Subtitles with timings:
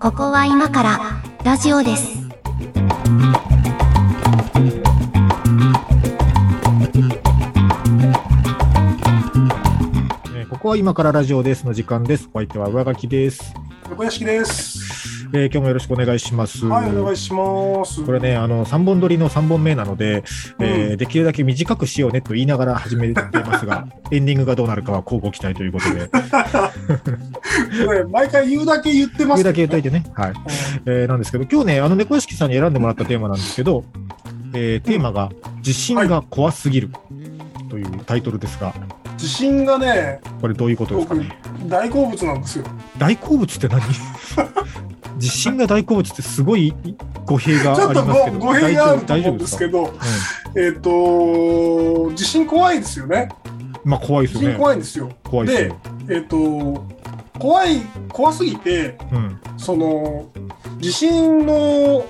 [0.00, 0.98] ここは今から
[1.44, 2.26] ラジオです。
[10.34, 12.28] えーここは今からラジオですの時間です。
[12.34, 13.54] お相手は上書きです。
[13.88, 14.75] 横屋敷です。
[15.32, 16.66] えー今日もよろしくお願いします。
[16.66, 18.04] はい、お願いします。
[18.04, 20.24] これね、あの、3本撮りの3本目なので、
[20.60, 26.08] えーうんできるだけ短くしようねと言いながら始めていますが、 エンディングがどうなるかは交互期待ということで、
[27.86, 29.90] これ毎回言うだけ言ってます言うだけ言っといて。
[29.90, 30.04] てね。
[30.14, 30.32] はい。
[30.86, 33.84] えーなんですけど、今日ね、あの、猫屋敷さんに選んでもらったテーマなんですけど、
[34.54, 35.30] えーテーマが、
[35.60, 36.90] 地震が怖すぎる
[37.68, 38.72] というタイトルですが、
[39.16, 41.36] 地震がね、これどういうことですか僕ね。
[41.68, 42.64] 大好物なんですよ。
[42.98, 43.80] 大好物って何？
[45.16, 46.74] 地震が大好物ってすごい
[47.24, 49.94] 語弊がちょっとありますけど、ご語弊があると思うんですけど、
[50.54, 53.28] えっ、と地震怖いですよね。
[53.84, 54.56] うん、まあ怖いですよね。
[54.56, 55.10] 怖いんですよ。
[55.24, 55.72] 怖いで。
[56.08, 56.86] えっ、と
[57.38, 59.40] 怖い怖すぎてうん。
[59.56, 60.30] その
[60.78, 62.06] 地震の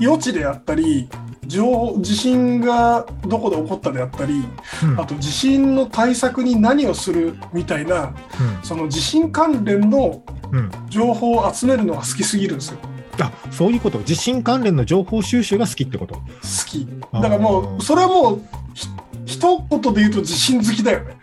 [0.00, 1.08] 余地であったり。
[1.46, 4.44] 情地震がどこで起こったであったり
[4.82, 8.14] うんあと地震の対策に何をするみたいな
[8.62, 10.34] その地震関連のうん。
[10.34, 10.43] うん。
[10.88, 12.78] 情報を集めるのが好きすぎるんですよ。
[13.20, 14.02] あ、そういうこと？
[14.02, 16.14] 地震関連の情報収集が好きってこと？
[16.16, 16.20] 好
[16.66, 16.86] き。
[17.12, 18.42] だからもう、それはもう、
[18.74, 18.88] ひ
[19.26, 21.16] 一言で言うと地震好きだよね。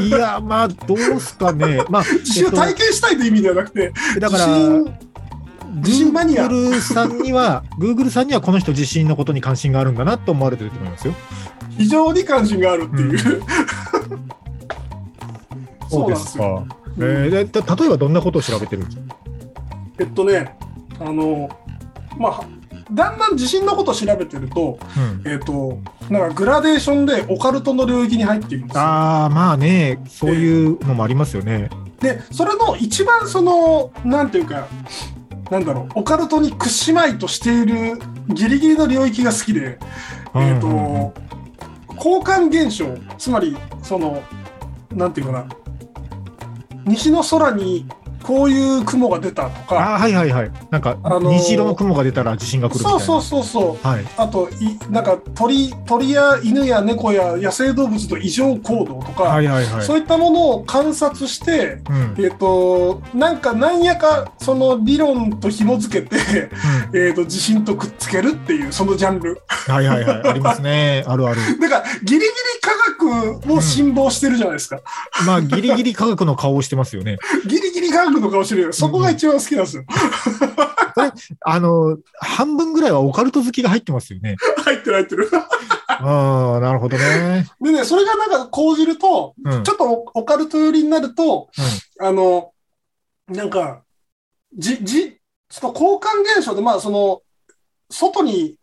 [0.00, 1.82] いや、 まあ、どうすかね。
[1.88, 4.46] まあ、地震を体験したいという意味ではなくて、だから、
[5.80, 11.14] 地震マニア Google さんには、Google さんにはこの人地震のことに関心があるんだなと思われてると思いますよ。
[11.78, 13.18] 非常に関心があるっていう。
[15.88, 16.66] そうなんですよ。
[16.68, 16.76] か。
[16.98, 19.02] えーでた例えばどんなことを調べてるんですか？
[19.98, 20.56] えっとね、
[21.00, 21.48] あの、
[22.18, 22.44] まあ、
[22.92, 24.78] だんだん地震のことを調べてると、
[25.24, 25.78] うんえっと、
[26.10, 28.82] なんかグラデーションでオカルトの領域に入っていくんですよ。
[28.82, 31.70] ああ、まあね、そういうのもありますよね。
[32.00, 34.66] でそれの一番そのなんていうか
[35.50, 39.78] なんだろうオカルトに屈しまいとしているギリギリの領域が好きで、
[40.34, 41.12] えっ、と、うんうんうん
[41.94, 44.20] 交換現象つまりその
[44.90, 45.46] なんていうかな
[46.86, 47.86] 西の空に
[48.22, 50.50] こういう雲が出たとかあーはいはいはい。
[50.70, 53.00] なんか、あのー虹色の雲が出たら地震が来るみたいな。
[53.00, 54.04] そうそうそうそうはい。
[54.16, 59.84] あといなんか鳥鳥や犬や猫や野生動物の異常行動とか、はいはいはい。
[59.84, 66.50] そういったものを観察してうんえっ、と、なんか、なんやか、その理論と紐付けて、
[66.94, 69.40] えっと、地震とくっつけるっていう、そのジャンル。
[69.48, 70.28] はいはいはい。
[70.28, 71.04] ありますね。
[71.08, 71.40] あるある。
[71.60, 72.28] だから、ギリギリ
[72.60, 72.70] 科
[73.38, 74.80] 学を辛抱してるじゃないですか。
[75.26, 77.18] まあ、ギリギリ科学の顔をしてますよね。
[77.46, 78.72] ギリギリ科学の顔してるよ。
[78.72, 79.84] そこが一番好きなんですよ。
[81.44, 84.36] あの、半分ぐらいはオカルト好きが入ってますよね。
[84.64, 85.30] 入ってる入ってる。
[85.88, 87.46] ああ、なるほどね。
[87.60, 89.64] でね、それがなんか講じると、うん。
[89.64, 91.48] ちょっとオカルト寄りになると、
[92.00, 92.52] あの、
[93.28, 93.82] なんか、
[94.56, 95.18] じ、じ、
[95.50, 97.22] その交換現象で、まあ、その、
[97.90, 98.56] 外に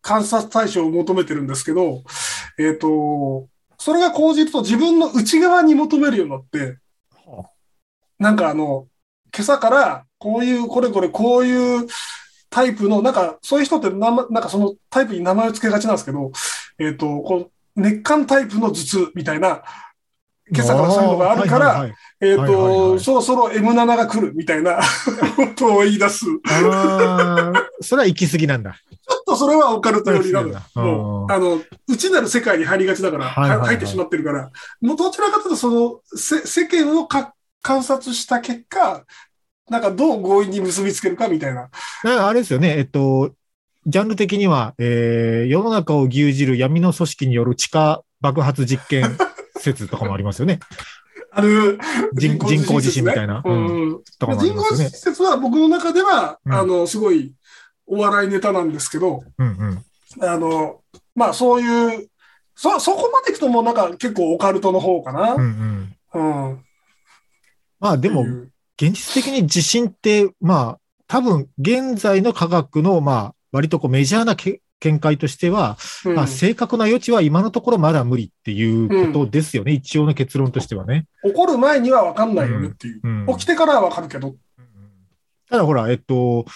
[0.00, 2.02] 観察対象を求めてるんですけど、
[2.58, 3.48] えっ、と、
[3.78, 6.78] それが講じると自分の内側に求めるようになって、
[7.26, 7.50] は
[8.18, 8.86] なんかあの、
[9.34, 11.86] 今朝から、こういう、これこれ、こういう
[12.50, 16.30] タイプの、なんか、そういう人ってなま、なんかそのタイプに名前を付けがちなんですけど、
[16.78, 19.62] えっ、と、こう、熱感タイプの頭痛みたいな、
[20.50, 21.94] 今朝からそういうのがあるから、はいはいはい。
[22.20, 23.00] えっ、はいはいはと、い。
[23.00, 26.26] そろそろ M7 が来るみたいなことを言い出す。
[27.80, 28.76] それは行き過ぎなんだ。
[29.24, 30.42] っとそれはオカルト寄りな
[30.74, 33.66] もう、あの、内なる世界に入りがちだから、はいはいはい。
[33.68, 39.04] 入ってしまってるから、もうどちらかというと、その、せ世間をか観察した結果、
[39.70, 41.70] なんかどう強引に結びつけるかみたいな。
[42.04, 43.32] あれですよね、えっと、
[43.86, 49.16] ジャンル的には、えー世の中を牛耳る闇の組織による地下爆発実験
[49.58, 50.60] 説とかもありますよね。
[51.32, 51.78] ある
[52.12, 53.42] 人人工地震みたいな。
[53.44, 54.00] ううんん。
[54.18, 54.90] とかもあり人工ますよね。
[54.90, 57.32] 施設は僕の中では、うんあの、すごい
[57.86, 59.46] お笑いネタなんですけど、うん
[60.18, 60.28] うん。
[60.28, 60.82] あの、
[61.14, 62.08] まあそういう、
[62.54, 65.34] そ、そこまでいくともうなんか結構オカルトの方かな。
[65.34, 66.50] うんうん。
[66.50, 66.64] うん。
[67.84, 68.22] まあでも
[68.80, 75.76] 現実的に地震って、まあ、多分、現在の科学の、まあ、割とこうメジャーなけ見解としては、
[76.06, 79.72] うんまあ、正確な余地は今のところまだ無理っていうことですよね。
[79.72, 81.04] 一応の結論としてはね。
[81.22, 83.00] 起こる前には分かんないよねっていう。
[83.04, 84.34] うん起きてからは分かるけど。
[85.50, 86.46] ただほら、えっと、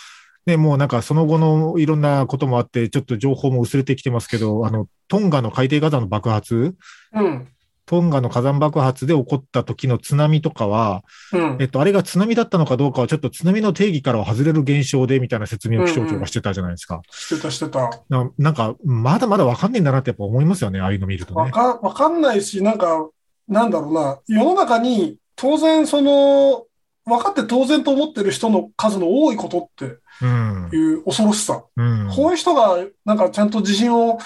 [0.47, 6.75] ね、もうなんかその後のいろんなこともあって、ちょっと情報も薄れてきてますけど、あの、トンガの海底火山の爆発、
[7.13, 7.49] うん。
[7.89, 11.03] トンガの火山爆発で起こった時の津波とかは、
[11.33, 17.01] うんえっと、あれが津波だったのかどうかはちょっと津波の定義からは外れる現象でみたいな説明を気象庁がしてたじゃないですか。
[17.11, 17.91] してたしてた。
[18.11, 21.41] ななんか、まだまだわかんねえんだなってやっぱ思いますよね、ああいうの見るとね。
[21.41, 23.09] わか、わかんないし、なんか、
[23.49, 26.67] なんだろうな、世の中に当然その、
[27.07, 30.69] 分かって当然と思ってる人の数の多いことってうん。
[30.73, 31.65] いう恐ろしさ。
[31.75, 32.11] うん。
[32.15, 32.77] こういう人が、
[33.07, 34.19] なんかちゃんと自信を、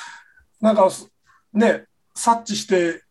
[0.60, 0.88] なんか
[1.52, 1.84] ね、
[2.14, 3.01] 察知して、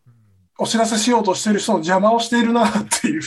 [0.62, 3.20] お知らせしようとしてる人の邪魔をしているなっていう。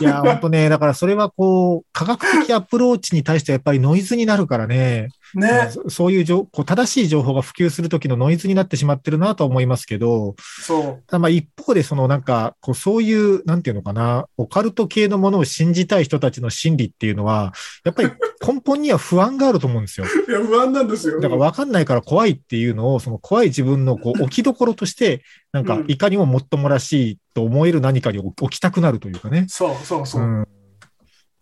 [0.00, 5.68] いや、本当ね、だからそれはこう、科学的アプローチに対してやっぱりノイズになるからね、ね。
[5.70, 11.02] そそういう情こう正しい情報が普及するときのノイズになってしまってるなとは思いますけど、そう。
[11.06, 17.52] ただまあ一方でそのなんか、こうそういう、なんていうのかな、オカルト系のものを信じたい人たちの心理っていうのは、
[17.84, 18.10] やっぱり
[18.46, 20.06] 根本には不安があると思うんですよ。
[20.06, 21.20] いや、不安なんですよ。
[21.20, 25.22] だから分かんないから怖いっていうのを、その怖い自分のこう 置きどころとして、
[25.52, 29.46] なんかうんいかにももっともらしいと思える何かに置きたくなるというかね。
[29.48, 30.24] そうそうそうう。
[30.24, 30.46] ん。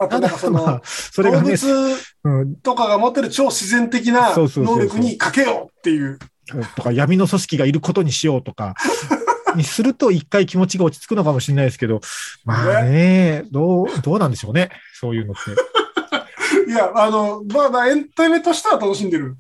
[0.04, 6.18] あとなんかその、まあ、それが動ね、物うん、とかが持ってる超自然的な能力にかけようっていう。
[6.76, 8.74] とか闇の組織がいることにしようとか、
[9.56, 12.00] にすると一回気持ちが落ち着くのかもしれないですけど、
[12.44, 14.70] まあね、どう、どうなんでしょうね。
[14.94, 15.50] そういうのって。
[16.70, 19.36] いや、あの、まあまあ、エンタメとしては楽しんでる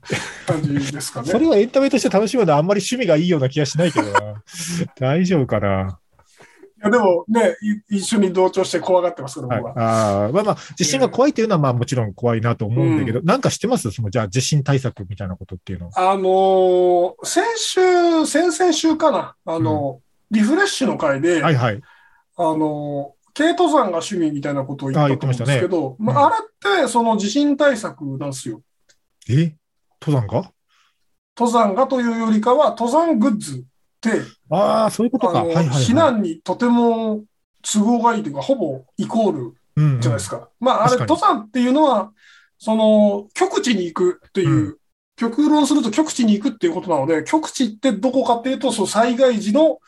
[0.46, 1.28] 感じですかね。
[1.30, 4.42] それはエンタメとして楽しむのはあんまり趣味がいいような気がしないけどな。
[4.98, 5.98] 大丈夫かな。
[6.82, 7.56] いや、でもね、
[7.90, 9.56] い一緒に同調して怖がってますから、は。
[9.56, 9.62] い。
[9.62, 9.84] 僕は。
[9.84, 13.90] ああ、まあまあ、地震が怖いというのはまあもちろん怖いなと思うんだけど、なんか知ってます？
[13.92, 16.10] その、じゃあ地震対策みたいなことっていうのは。
[16.10, 20.00] あのー先週、先々週かな、あの、
[20.30, 21.80] リフレッシュの回で、はいはい。
[22.36, 26.36] あのー軽登山が趣味みたいなことを言ったと思うんですけど、ましたねまあ、あれ
[26.80, 28.60] ってその地震対策なんですよ。
[29.30, 29.54] え？
[30.02, 30.52] 登山が？
[31.34, 33.64] 登山がというよりかは、登山グッズ
[34.50, 35.44] ああ、そういうことか。
[35.44, 35.84] はいはい、はい。
[35.84, 37.24] 避難にとても
[37.62, 40.48] 都合がいいというか、ほぼイコールうんうんじゃないですか。
[40.60, 42.12] まあ、あれ、登山っていうのは、
[42.58, 44.76] その、極地に行くっていう、うん
[45.16, 49.78] 極論すると極地に行くっていうことなので、極地ってどこかっていうと、その災害時の、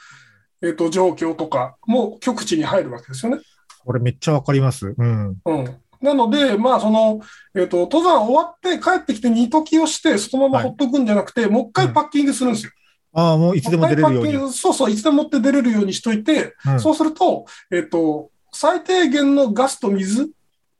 [0.62, 3.42] えっと、状況とかも極地に入るわけですよね。
[3.84, 4.94] これめっちゃわかります。
[4.96, 5.36] うん。
[5.44, 5.76] うん。
[6.00, 7.20] なので、まあ、その、
[7.54, 12.72] えっと、登山終わって帰ってきて二時をして、そのままほっとくんじゃなくて、もう一回パッキングするんですよ。
[13.14, 20.30] ああ、もういつでも出れるようにそうそう、いつでも持って出れるようにしといて、うんそうすると、えっと、最低限のガスと水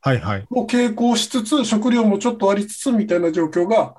[0.01, 0.45] はいはい。
[0.51, 3.95] を傾向しつつ、食料もちょっとありつつみたいな状況が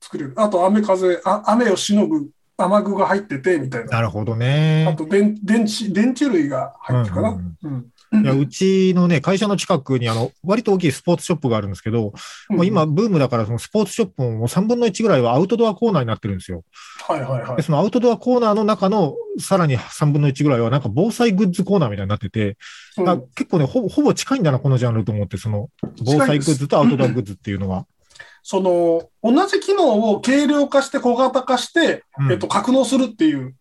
[0.00, 0.34] 作れる。
[0.36, 2.28] あと、雨風、あ雨をしのぐ
[2.58, 3.90] 雨具が入ってて、みたいな。
[3.90, 4.94] なるほどあね。
[4.98, 7.28] と電、電池、電池類が入ってるかな。
[7.30, 12.12] うんうんいや、うちのね、会社の近くにあの、割と大きいスポーツショップがあるんですけど、
[12.48, 16.64] もう今、、ブームだから、そのスポーツショップももう3分の1ぐらいはアウトドアコーナーになってるんですよ。
[17.06, 17.62] はいはいはいで、。
[17.62, 22.56] そのアウトドアコーナーの中のさらに3分の1ぐらいはなんか防災グッズコーナーみたいになってて、
[22.98, 25.68] うんあ結構ねほぼ、ほぼ近いんだな、このジャンルと思って、その
[26.04, 27.86] 防災グッズとアウトドアグッズっていうのは。
[28.42, 33.54] その、同じ機能を軽量化して小型化して、うんえっと、格納するっていう、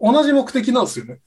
[0.00, 1.18] 同じ目的なんですよね。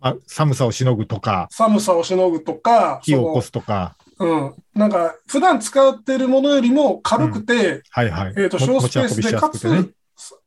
[0.00, 4.54] あ寒さをしのぐとか、寒さをしのぐとか、火を起こすとか、うん。
[4.74, 8.34] なんか、普段使ってるものよりも軽くて、はいはい。
[8.36, 9.94] えっと、も小スペースで、かつ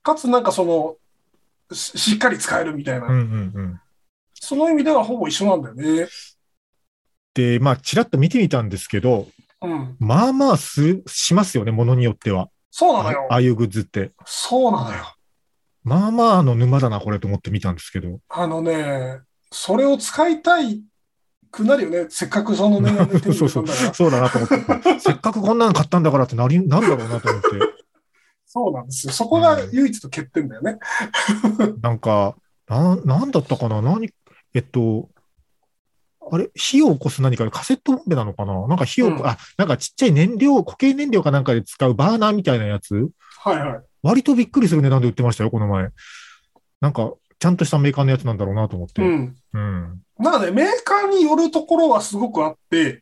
[0.02, 0.96] かつなんかその、
[1.76, 3.08] ししっかり使えるみたいな。
[3.08, 3.82] うんうんうん。
[4.34, 6.08] その意味ではほぼ一緒なんだよね。
[7.36, 9.28] で、まあ、ちらっと見てみたんですけど、
[9.62, 9.96] うん。
[10.00, 12.44] まあまあす、しますよね、ものによっては。
[12.44, 13.36] あそうなのよあ。
[13.36, 14.12] あいうグッズって。
[14.26, 15.16] そうなのよ。
[15.84, 18.20] まあまあの沼だな、これと思って見たんですけど。
[18.30, 19.20] あのね、
[19.52, 20.82] それを使いたい
[21.52, 22.06] くなるよね。
[22.10, 23.94] せっかくその値段で手に入そうそう。
[23.94, 25.00] そうだなと思って。
[25.00, 27.50] せっかくこんなの買ったんだからってなり、なんだろうなと思って。
[28.46, 29.14] そうなんですよ。
[29.14, 30.78] そこが唯一と欠点だよね。
[31.82, 32.36] なんか、
[32.68, 33.82] な、なんだったかな？
[33.82, 34.10] 何、
[34.54, 35.10] えっと、
[36.32, 36.50] あれ？
[36.56, 38.68] 火を起こす何かでカセットボンベなのかな？
[38.68, 43.10] なんか火を、うんあ、なんかちっちゃい燃料、固形燃料かなんかで使うバーナーみたいなやつ？
[43.40, 43.82] はいはい。
[44.02, 45.90] 割とびっくりする値段で売ってましたよ、この前。
[46.82, 49.02] なんか、ちゃんとしたメーカーのやつなんだろうなと思って。
[49.02, 49.12] ううん。
[49.12, 49.36] ん。
[49.54, 50.02] うん。
[50.20, 53.02] なんかね、メーカーによるところはすごくあって、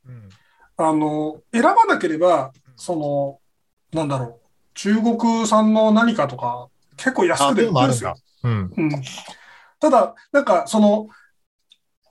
[0.78, 3.40] あの、選ばなければ、その、
[4.00, 6.68] なんだろう、中国産の何かとか、
[6.98, 8.44] 結構安あ、くで売でもあるんだってるんですよ。。
[8.44, 8.74] うん。
[8.78, 9.04] うん。
[9.80, 11.08] ただ、なんか、その、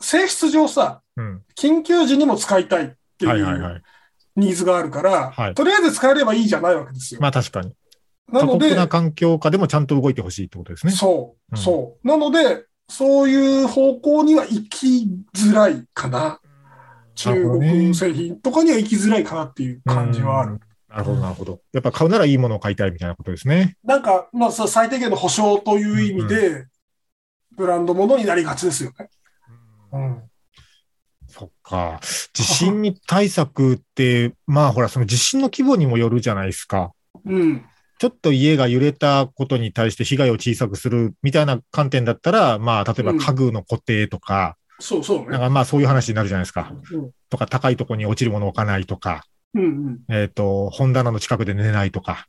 [0.01, 1.43] 性質上さ、うん。
[1.57, 3.83] 緊急時にも使いたいっていう
[4.37, 4.41] い。
[4.41, 7.21] ニーズがあるから、はいとりあえず使えればいいじゃないわけですよ。
[7.21, 7.73] まあ確かに。
[8.33, 10.93] なので過酷、な環境下でもちゃんと動いてほしいってことですね。
[10.93, 12.07] そうう、んそう。
[12.07, 16.41] なので、そういう方向には行きづらいかな。
[17.15, 20.53] 中国製品とかには行きづらいかなっていう感じはある。
[20.53, 20.61] うん。
[20.89, 21.61] なるほど、なるほど。
[21.73, 23.77] やっぱ買うならいいものを買いたいみたいなことですね。
[23.85, 26.67] なんか、まあ、最低限の保証という意味で、
[27.57, 29.09] ブランドものになりがちですよね。
[29.93, 30.23] うん。
[31.29, 32.01] そっか。
[32.33, 36.93] 地震に対策って、まあほら、その地震の規模にもよるじゃないですか。
[37.25, 37.65] うん。
[37.99, 45.27] ちょっと家が揺れたことに対して被害を小さくするみたいな観点だったら、まあ、例えば家具の固定とか、そうそうね。
[45.29, 46.73] なんかまあそういう話になるじゃないですか。
[46.93, 49.25] うんとか、高いところに落ちるものを置かないとか、
[49.55, 49.99] うんうん。
[50.09, 52.29] えっ、と、本棚の近くで寝ないとか、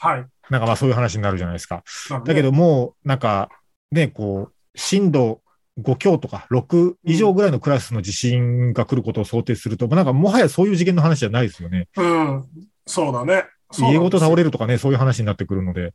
[0.00, 0.26] はい。
[0.48, 1.82] なんかまあそういう話になるじゃないですか。
[2.08, 3.50] なるほだけどもう、なんか、
[3.90, 5.42] ね、こう、震度
[5.82, 11.88] 5強とか6以上ぐらいのクラスの地震が来ることを想定すると、なんかもはやそういう次元の話じゃないですよね。
[11.96, 12.44] うん。
[12.86, 13.44] そうだね。
[13.76, 15.94] 家よごと倒れるとかね、そういう話になってくるので。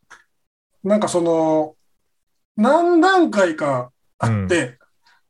[0.83, 1.75] なんかその、
[2.55, 4.77] 何段階かあって、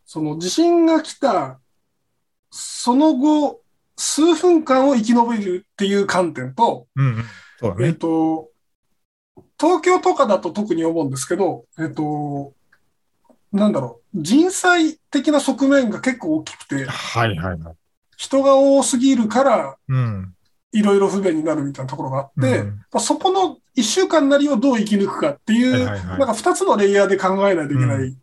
[0.05, 1.59] その地震が来た、
[2.51, 3.61] その後、
[3.97, 7.23] 数分間を生き延びるっていう観点と、うん、うん。
[7.59, 7.97] そうだえっね。
[7.97, 8.49] と、
[9.59, 12.53] 東京とかだと特に思うんですけど、えっと、
[13.51, 17.75] なんだろう、人災的な側面が結構大きくて、はいはいはい。
[18.17, 20.35] 人が多すぎるから、うん。
[20.73, 28.15] いろいろ不便になるみたいなところがあって、うんまあそこの一週間なりをどう生き抜くかっていう、はいはいはいなんか二つのレイヤーで考えないといけない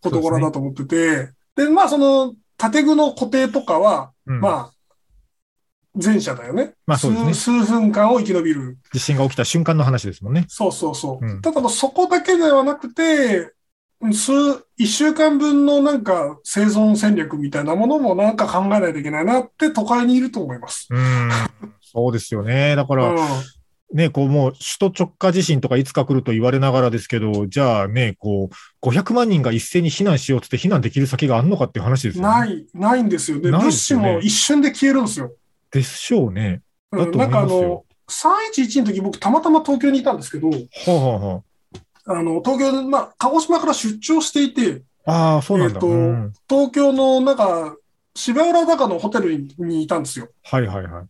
[0.00, 4.72] 事柄だと思ってて、でまあその建具の固定とかは、うん、まあ、
[5.94, 6.74] 前者だよね。
[6.86, 8.78] まあそうですね数数分間を生き延びる。
[8.92, 10.44] 地震が起きた瞬間の話ですもんね。
[10.48, 11.26] そうそうそう。
[11.26, 13.52] うんただもうそこだけではなくて、
[14.12, 14.32] 数、
[14.76, 20.88] 一週間分のなんか生存戦略みたいなものもなんか考えないといけないなって都会にいると思います。
[21.94, 22.04] うん。
[22.04, 22.76] そうですよね。
[22.76, 23.18] だから、うん
[23.94, 32.28] ね、こうもう首都直下地震とかいつか来ると言われながらですけど、じゃあね、こう、500万人が一斉に避難しようって避難できる先があるのかっていう話ですよね。
[32.28, 33.40] ない、ないんですよ。
[33.40, 35.32] で、ない物資も一瞬で消えるんですよ。
[35.70, 36.62] でしょうね。
[36.90, 40.56] うん、なんかあの、311の時僕たまたま東京にいたんですけど、は
[40.88, 40.96] あ、は
[42.08, 45.74] あはあの、東京で、まあ、鹿児島から出張していて、あ、ああ、そうなんだ。
[45.74, 47.76] えっとうん東京のなんか、
[48.16, 50.28] 芝浦高のホテルににいたんですよ。
[50.42, 51.06] はいはいはい。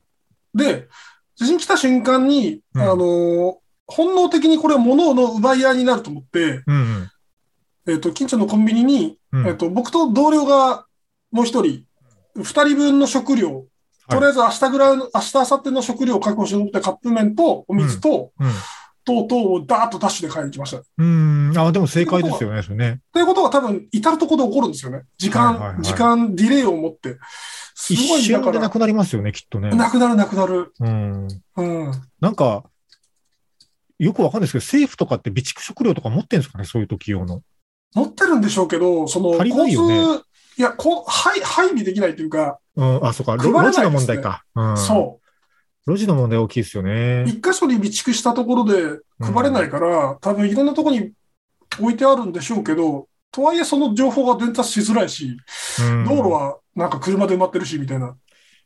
[0.55, 0.89] で、
[1.37, 7.11] 地震来た瞬間に、うんあの、本能的にこれは物の奪い合いになると思って、うんうん。
[7.87, 10.87] えっと、近所のコンビニに、うんえっと、僕と同僚が
[11.31, 11.85] もう一人、
[12.37, 13.67] 二人分の食料、
[14.09, 18.51] とりあえず明日ぐらいの、明日、明後日の食料を確保しようと思ってカップ麺とお水と、うん
[19.05, 20.79] とうとうをダーッとダッシュで買いに来ました。
[20.79, 21.53] っうん。
[21.57, 23.01] ああ、でも正解ですよね、それね。
[23.13, 25.03] ていうことが多分、至るところで起こるんですよね。
[25.19, 27.19] 時間、はいはいはい時間、ディレイを持って。
[27.75, 29.71] す一ごい、だ瞬でなくなりますよね、きっとね。
[29.71, 30.73] なくなる、なくなる。
[30.81, 31.29] うん。
[31.57, 31.93] うん。
[32.21, 32.65] なんか、
[33.99, 37.43] よくわかんないですけど、政府とかって備蓄食料とか持ってるんですかね、そういう時用の。
[37.95, 40.25] 持ってるんでしょうけど、その、足りない交よ通、
[40.57, 44.45] いや、こう、配、配備できないというか、うん、あ、そうか、ロ配らない路地の問題か。
[44.55, 44.77] うん。
[44.77, 45.21] そ
[45.87, 46.87] 路地の問題大きいですよう。
[46.87, 47.25] ね。
[47.27, 51.13] 一箇所に備蓄したところで配れないから、多分いろんなところに
[51.81, 55.37] 置いてあるんでしょうけど、とはいえその情報が伝達しづらいし、
[55.81, 58.17] うん道路はなんか車で埋まってるし、みたいな。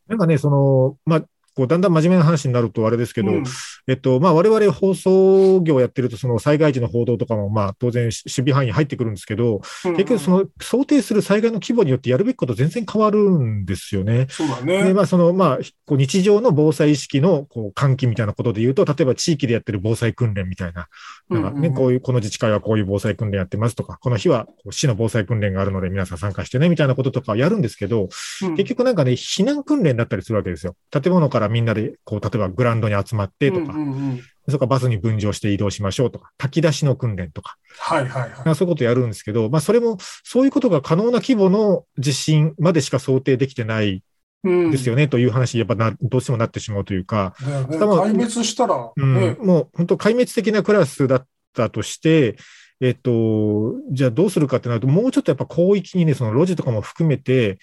[0.07, 1.25] なんかね、その、まあ、
[1.59, 3.45] こう、だんだん真面目な話になるとあれですけど、うん
[3.87, 14.27] えっと、まあ、我々放送業をやってると、その災害時の報道とかも、まあ、当然守備範囲に入ってくるんですけど、結局その、の想定する災害の規模によってやるべきこと全然変わるんですよね。
[14.31, 14.95] そうだで、ね。
[14.95, 20.88] まあ、その、まあ、こう日常の防災意識の、こう、喚起みたいなことで言うと、例えば地域でやってる防災訓練みたいな、
[21.29, 28.09] なんかね、うんうんこういう、この自治会はこういう防災訓練やってますとか、この日はこう市の防災訓練があるので皆さん参加してね、みたいなこととかをやるんですけど、
[28.43, 30.75] うん結局なんかね、避難訓練だったりするわけですよ。
[30.91, 34.21] 建物からみんなで、こう、例えばグラウンドに集まってとか、うんうんうん。
[34.47, 38.31] それからバスに分乗して移動しましょうとか、炊き出しの訓練とか、はいはいはい。
[38.45, 44.02] まあそういうことやるんですけど、まあそれも、そういうことが可能な規模の地震までしか想定できてない
[44.45, 47.78] うんですよね、という話にやっぱな、どうしてもなってしまうというか、ね。
[47.78, 49.14] 多分壊滅したら、うん。
[49.14, 52.37] ね、もう本当壊滅的なクラスだったとして、
[52.81, 57.59] えっと、じゃあどうするかってなると、もうちょっとやっぱ広域にね、その路地とかも含めて、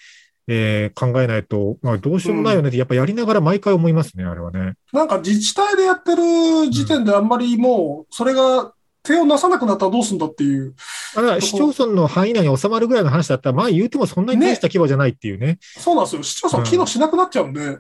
[0.48, 4.74] えー考えないと、まあどうしようもないよねって、やっぱやりながら毎回思いますね、あれはね。
[4.94, 8.74] なんか自治体でやってる時点であんまりもう、それが
[9.06, 10.76] 手をなさなくなったらどうすんだっていう。
[11.16, 15.60] だから市町村の範囲内に収まるぐらいの話だったら、まあ言うてもそんなに大した規模じゃないっていうね。
[15.62, 16.24] そうなんですよ。
[16.24, 17.62] 市町村機能しなくなっちゃうんで。
[17.62, 17.80] うん。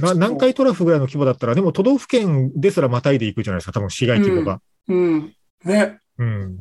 [0.00, 4.60] な南海トラフぐらいの規模だったら、でも都道府県ですらまたいでいくじゃないですか、多分市街規模が。
[4.88, 5.34] うん。
[5.64, 5.98] ね。
[6.18, 6.58] うん。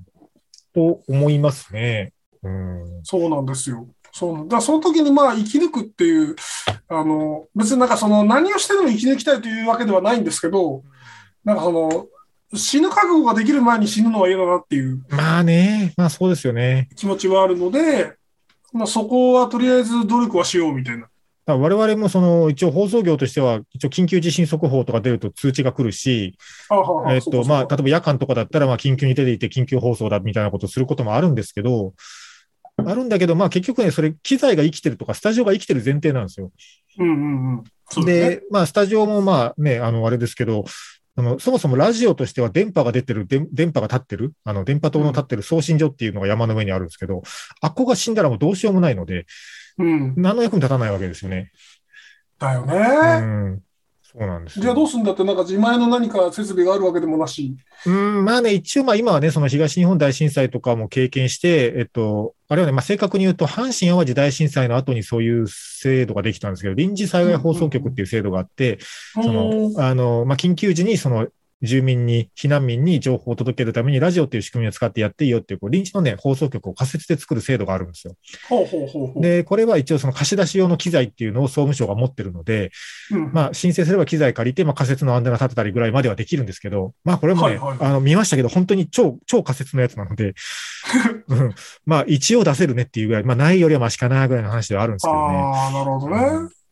[0.74, 2.14] と思いますね。
[2.42, 2.86] うん。
[3.04, 3.88] そうなんですよ。
[4.16, 6.36] そうだその時にまあ生き抜くっていう、
[6.88, 10.84] あの、別になんかその何をしてでも生き抜きたいというわけではないんですけど、
[11.44, 12.06] なんかその、
[12.56, 16.90] 死ぬ覚悟ができる前に死ぬのは嫌だなっていうまあね、まあそうですよね。
[16.96, 18.14] 気持ちはあるので、
[18.72, 21.08] まあそこはとりあえず努力はしようみたいな。
[21.48, 26.38] だ我々もその一応放送業としては、一応緊急地震速報とか出ると通知が来るし、
[27.10, 31.94] えっと、まあ、例えば夜間とかだったら、まあ、緊急に出ていて緊急放送だみたいなことをすることもあるんですけど、
[32.78, 36.52] あるんだけど、まあ結局ね、それ、機材が生きてるとか、スタジオが生きてる前提なんですよ。
[37.00, 37.64] うんうんうん。
[37.90, 40.66] そうだねで、まあ、スタジオもまあね、あの、あれですけど、
[41.16, 47.22] あの、そもそもラジオとしては電波が出てる、電電波が立ってる、あの、電波塔の立ってる送信所っていうのが山の上にあるんですけど、
[47.62, 49.28] あっこが死んだらもうどうしようもないので、
[49.78, 50.14] うん。
[50.18, 51.52] 何の役に立たないわけですよね。
[52.40, 53.18] だようね。
[53.20, 53.62] ん。
[54.16, 57.56] そうなんですよじゃあどうすんだって、なんか自前の何か設備があるわけでもなし。
[57.86, 68.78] うん、まあね、一応まあ今はね、その東日本大震災とかも経験して、えっと、あれはね、まあ正確に言うと、阪神淡路大震災の後にそういう制度ができたんですけど、臨時災害放送局っていう制度があって、
[69.16, 71.28] そうんの、あの、まあ緊急時にその、
[71.64, 78.16] 住民に、避難民に情報を届けるためにラジオっていう仕組みを使ってやっていいよっていう、こう臨時のね、放送局を仮設で作る制度があるんですよ。
[78.50, 79.24] ほうほうほうほう。
[79.24, 82.72] で、これは一応その貸し出し用の機材っていうのを総務省が持ってるので、
[83.12, 90.34] うんまあ、申請すれば機材借りて、まあ、仮設のアンテナ立てたりぐらいまではできるんですけど、まあ、これもね、はいはいあの、見ましたけど、本当に超、超仮設のやつなので、
[91.30, 91.56] うん、
[91.86, 95.20] まあ、一応出せるねっていうぐらい、まあ、ないよりはマシかなぐらいの話ではあるんですけどね。
[95.38, 96.63] ああ、なるほどね。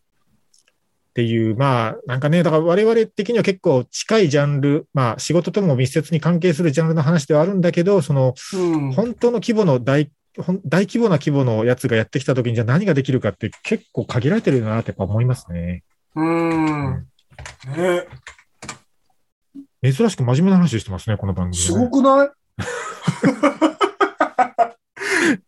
[1.12, 8.94] っていう、まあ、なんかね、だから我々的には結構近いジャンル、まあ、仕事とも密接に関係するジャンルの話ではあるんだけど、その、うん。
[8.94, 10.10] 本当の規模の大、
[10.66, 15.84] 大規模な規模のやつがやってきた時に、じゃあ何ができるかって結構限られてるなってやっぱ思いますね。
[16.16, 17.06] うん。
[17.76, 18.06] ね
[19.84, 21.62] 珍しく真面目な話してますね、この番組、ね。
[21.62, 22.30] すごくない？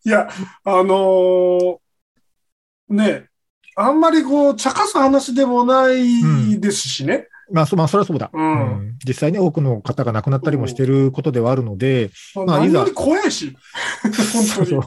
[0.05, 0.27] いや、
[0.65, 1.77] あのー
[2.89, 3.27] ね
[3.75, 7.27] あんまりこう、茶化す話でもないですしね。
[7.51, 8.29] まあ、そ、まあ、それはそうだ。
[8.33, 8.77] うん。
[8.77, 8.97] うん。
[9.05, 12.09] 実際に多くの方が亡くなったりもしてることではあるので、
[12.47, 13.55] まあいざ怖いし、
[14.01, 14.67] 本当に。
[14.67, 14.81] そう。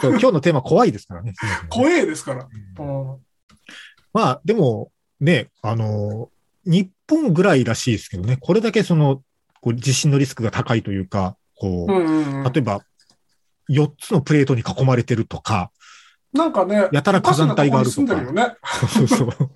[0.00, 0.10] そう。
[0.10, 1.34] 今日のテーマ怖いですからね。
[1.68, 2.48] 怖いですから。
[2.78, 3.10] うん。
[3.10, 3.18] うん。
[4.12, 4.90] まあ、でも、
[5.20, 6.30] ね、あの、
[6.64, 9.22] 日本ぐらいらしいですけどね、これだけその、
[9.60, 12.52] こう地震のリスクが高いというか、こう、うんうんうん。
[12.52, 12.80] 例えば、
[13.70, 15.70] 4つのプレートに囲まれてるとか、
[16.32, 18.56] なんかね、やたら火山帯があるとかね。
[18.90, 19.50] そうそうそう。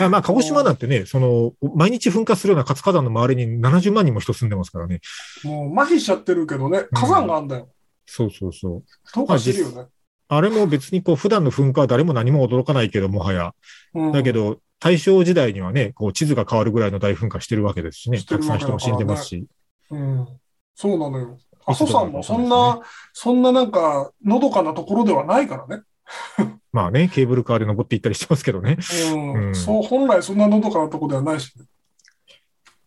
[0.00, 5.00] あまあ、鹿児島なんてね、その、毎日噴火するような活火山の周りに70万人も人住んでますからね。
[5.42, 7.68] もう麻痺しちゃってるけどね、火山があんだよ。
[8.06, 8.82] そうそうそう。
[9.14, 9.86] どうかしてるよね。
[10.28, 13.54] あれも別にこう、普段の噴火は誰も何も驚かないけど、もはや。
[13.94, 18.22] うんだけど、大正時代にはね、こう、地図が変わるぐらいの大噴火してるわけですしね。
[18.22, 19.46] たくさん人も死んでますし。
[19.90, 20.28] うん、
[20.74, 21.38] そうなのよ。
[21.66, 22.20] 阿蘇山も？
[22.20, 22.80] なるかわかんなねそんな、
[23.12, 25.82] そんななんか、のどかなところではないからね。
[26.72, 28.78] まあね、ケーブルカーで登っていったりしてますけどね。
[29.12, 29.48] うん。
[29.48, 31.64] うんそう、本来そんなのどかなところではないし、ね。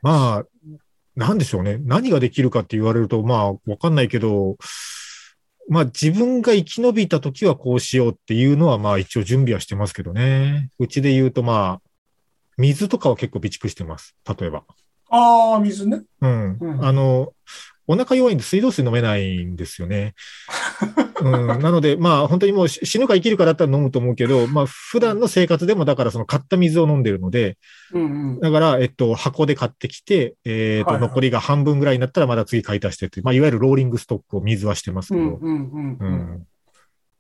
[0.02, 0.46] まあ、
[1.16, 1.78] なんでしょうね。
[1.82, 4.58] 何ができるかって言われると、まあ、わかんないけど、
[5.70, 10.70] まあ自分が生き延びた時はこうしようっていうのは、まあ一応準備はしてますけどね。
[10.80, 11.90] うちで言うと、まあ、
[12.58, 14.16] 水とかは結構備蓄してます。
[14.40, 14.64] 例えば。
[15.10, 16.02] ああ、水ね。
[16.22, 16.58] うん。
[16.60, 17.34] うんあの、
[17.88, 20.14] お腹弱いんで水道水飲めないんですよね。
[21.22, 27.58] うん、なので、まあ本当にもうし死ぬか生きるかだったら飲むと思うけど、まあ普段の生活でもだからその買った水を飲んでるので、
[27.94, 28.40] うんうん。
[28.40, 36.14] だから、えっと、箱で買ってきて、えっと、はいはい残りが半分ぐらいになったらまだ次買い足してっていう、まあいわゆるローリングストックを水はしてますけど、うんうんうんううん。
[36.14, 36.48] ん。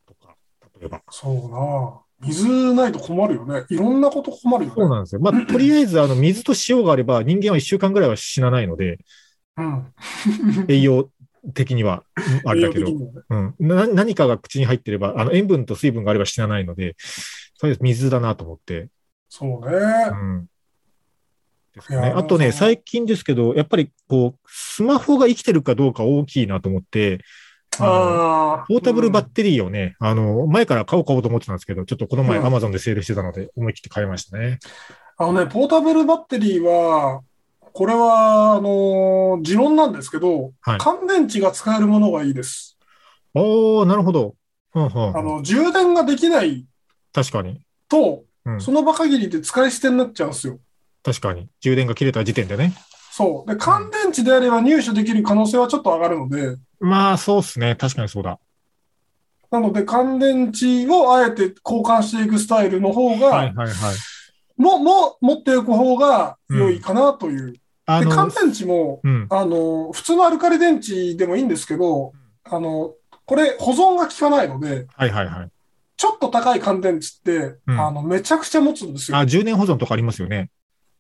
[0.06, 0.36] とか、
[0.80, 1.02] 例えば。
[1.10, 2.02] そうな。
[2.20, 3.66] 水ないと困るよね。
[3.70, 4.76] いろんなこと困るよね。
[4.76, 5.22] そうなんですよ。
[5.22, 8.98] まあ、とりあえず、あの、水と塩があれば人間は一週間ぐらいは死なないので、
[9.58, 9.94] うん。
[10.68, 11.10] 栄養
[11.54, 12.88] 的には、うんあれだけど
[13.30, 13.56] うん。
[13.60, 16.96] な何かが口に入ってれば、あの、塩分と水分があれば死なないので、
[17.60, 18.90] とりあえず水だなと思って。
[19.30, 19.78] そうね。
[20.12, 20.50] うん。
[21.74, 21.98] ですね。
[22.16, 27.20] あとね、最近ですけど、やっぱりこう、スマホが生きてるかどうか大きいなと思って、
[27.80, 28.66] あ。
[28.68, 34.60] ポータブルバッうんテリーをね、あの、前から買おう買おうと思ってたんですけど、ちょっとこの前うん Amazon でセールしてたので、思い切って買いましたね。
[35.18, 37.22] あのね、ポータブルバッテリーは、
[37.74, 42.78] これは、あのー持論なんですけど、はい乾電池が使えるものがいいです。
[43.34, 44.36] おー、なるほど。
[44.76, 46.66] うんうんあの、充電ができない
[47.14, 47.62] 確かに。
[47.90, 50.60] と、うんその場限りで使い捨てになっちゃうんですよ。
[51.04, 51.48] 確かに。
[51.62, 52.74] 充電が切れた時点でね。
[53.12, 53.50] そう。
[53.50, 57.76] で、乾電池であれば入手できる可能性はちょっと上がるので、まあ、そうっすね。
[57.76, 58.40] 確かにそうだ。
[59.50, 63.96] なので、乾電池をあえて交換していくスタイルの方が、はいはいはい。
[64.58, 67.54] も、も、持っておく方が良いかなという。
[67.86, 69.28] あで、乾の、電池も、うん。
[69.30, 72.94] あの、普通のアルカリ電池でもいいんですけど、あの、
[73.26, 75.50] これ保存が効かないので、はいはいはい。
[75.96, 79.18] ちょっと高い乾電池って、うんあの、めちゃくちゃ持つんですよ。
[79.18, 80.50] あ、充電保存とかありますよね。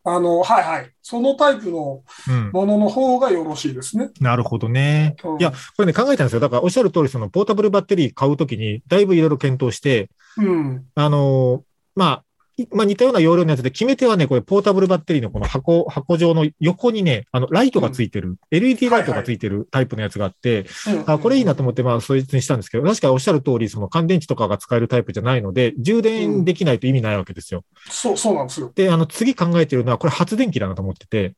[0.03, 0.91] あの、はいはい。
[1.01, 2.51] そのタイプのうん。
[2.51, 4.09] ものの方がよろしいですね。
[4.21, 5.15] なるほどね。
[5.23, 6.39] うんいや、これね、考えたんですよ。
[6.39, 10.85] だから、おっしゃる通り、その、ポータブルバッテリー買うときに、だいぶいろいろ検討して、うん。
[10.95, 11.61] あのー
[11.95, 12.26] まあ、い
[12.71, 27.63] まあ似たような容量のやつで、決め手はね、これポータブルバッテリーのこの箱、箱状の横にね、あの、ライトがついてる、LED ライトがついてるタイプのやつがあって、うんあ、これいいなと思って、まあ、そいつにしたんですけど、確かにおっしゃる通り、その乾電池とかが使えるタイプじゃないので、充電できないと意味ないわけですよ。
[27.89, 28.71] そう、そうなんですよ。
[28.73, 31.33] で、あの、次考えてるのは、これ発電機だなと思ってて、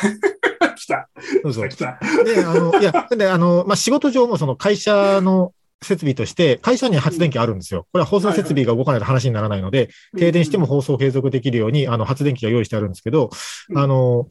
[0.76, 1.08] 来た。
[1.42, 1.68] そうそう。
[1.68, 1.98] 来た。
[2.24, 5.52] で、あの、いや、で、あの、まあ、仕事上もその会社の
[5.82, 7.86] 設備として、会社には発電機あるんですよ。
[7.92, 13.30] これは放送設備が動かないと話にならないので、停電しても放送を継続できるように、あの、発電機が用意してあるんですけど、
[13.70, 14.28] うんあの、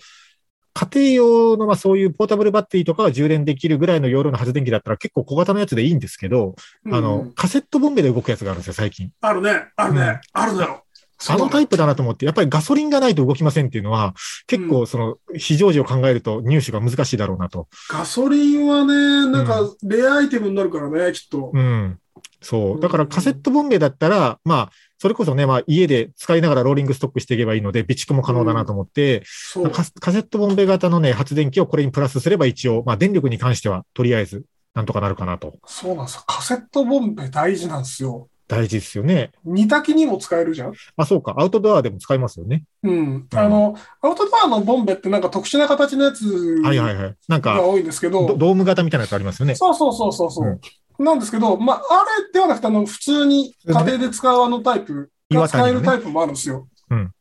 [0.73, 6.55] 家庭用の、まあ、そういうポータブルバッテリーとかが充電できるぐらいの容量の発電機だったら結構小型のやつでいいんですけど、
[6.85, 9.09] うんあの、カセットボンベで動くやつがあるんですよ、最近。
[9.21, 9.69] あるね。
[9.75, 10.01] あるね。
[10.01, 10.83] うんあるだろ。
[11.19, 14.13] イあのタイプだなと思って、やっぱりガソリンがないと動きませんっていうのは、
[14.45, 17.67] 結構その、非常時を考えると入手が難しいだろうなと。
[17.89, 21.51] ガソリンはね、なんかレアアイテムになるからね、きっと。
[21.53, 21.99] うん。
[22.41, 22.79] そう。
[22.79, 29.69] だからカセットボンベだったら、まあ、それこそね、まあ家で使いながらローリングストックしていけばいいので、備蓄も可能だなと思って、そう。
[29.69, 35.53] カカセットボンベ型のね、発電機をこれにプラスすれば一応、まあ電力に関してはとりあえず、なんとかなるかなと。
[35.65, 36.23] そうなんですよ。
[36.25, 38.27] カセットボンベ大事なんですよ。
[38.47, 39.31] 大事ですよね。
[39.43, 40.73] 煮炊きにも使えるじゃん。
[40.95, 41.35] あ、そうか。
[41.37, 42.63] アウトドアでも使いますよね。
[42.83, 43.27] うん。
[43.35, 46.25] あの、アウトドアのボンベってなんか特殊な形のやつ
[46.63, 47.15] はいはいはい。
[47.27, 49.55] なんか、が多いんですけど、ドドーム型みたいなやつありますよね。
[49.55, 50.59] そうそうそうそうそう。
[51.03, 56.67] なんですけど、まあ、あれではなくて、あの、普通に家庭で使うあのタイプが使えるタイプもあるんですよ。
[56.89, 57.11] うん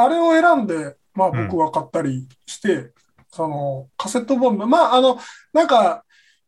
[0.00, 2.92] あれを選んで、まあ僕は買ったりして、
[3.32, 5.18] その、カセットボンベ、まあ、あの、
[5.52, 6.04] なんか、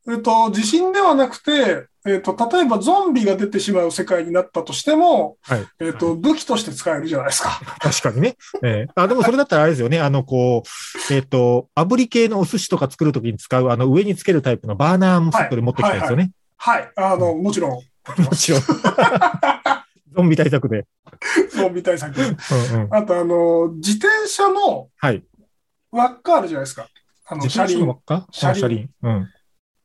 [0.08, 5.66] えっと、地震ではなくて、えっと、例えばゾンビが出てしまう世界になったとしても、はい。
[5.80, 7.60] えっと、武器として使えるじゃないですか。
[7.78, 8.36] 確かにね。
[8.64, 10.00] ええあ、でもそれだったらあれですよね。
[10.00, 10.62] あの、こ
[11.10, 16.32] う、えっ、と、炙り系のお寿司とか作るときに使う、あの、上につけるタイプのバーナーもセットで持ってきたやつよね。
[16.56, 16.90] はい。
[16.96, 17.80] あの、もちろん、も
[18.34, 18.60] ちろん。
[20.16, 20.86] ゾンビ対策で。
[21.50, 22.18] ゾンビ対策。
[22.18, 22.26] うん
[22.84, 22.94] うん。
[22.94, 25.22] あと、あの、自転車のはい。
[25.92, 26.88] 輪っかあるじゃないですか。
[27.26, 27.94] あの、車輪自転車の輪。
[27.94, 28.26] っか？
[28.30, 28.90] 車輪あ車輪。
[29.02, 29.28] うん。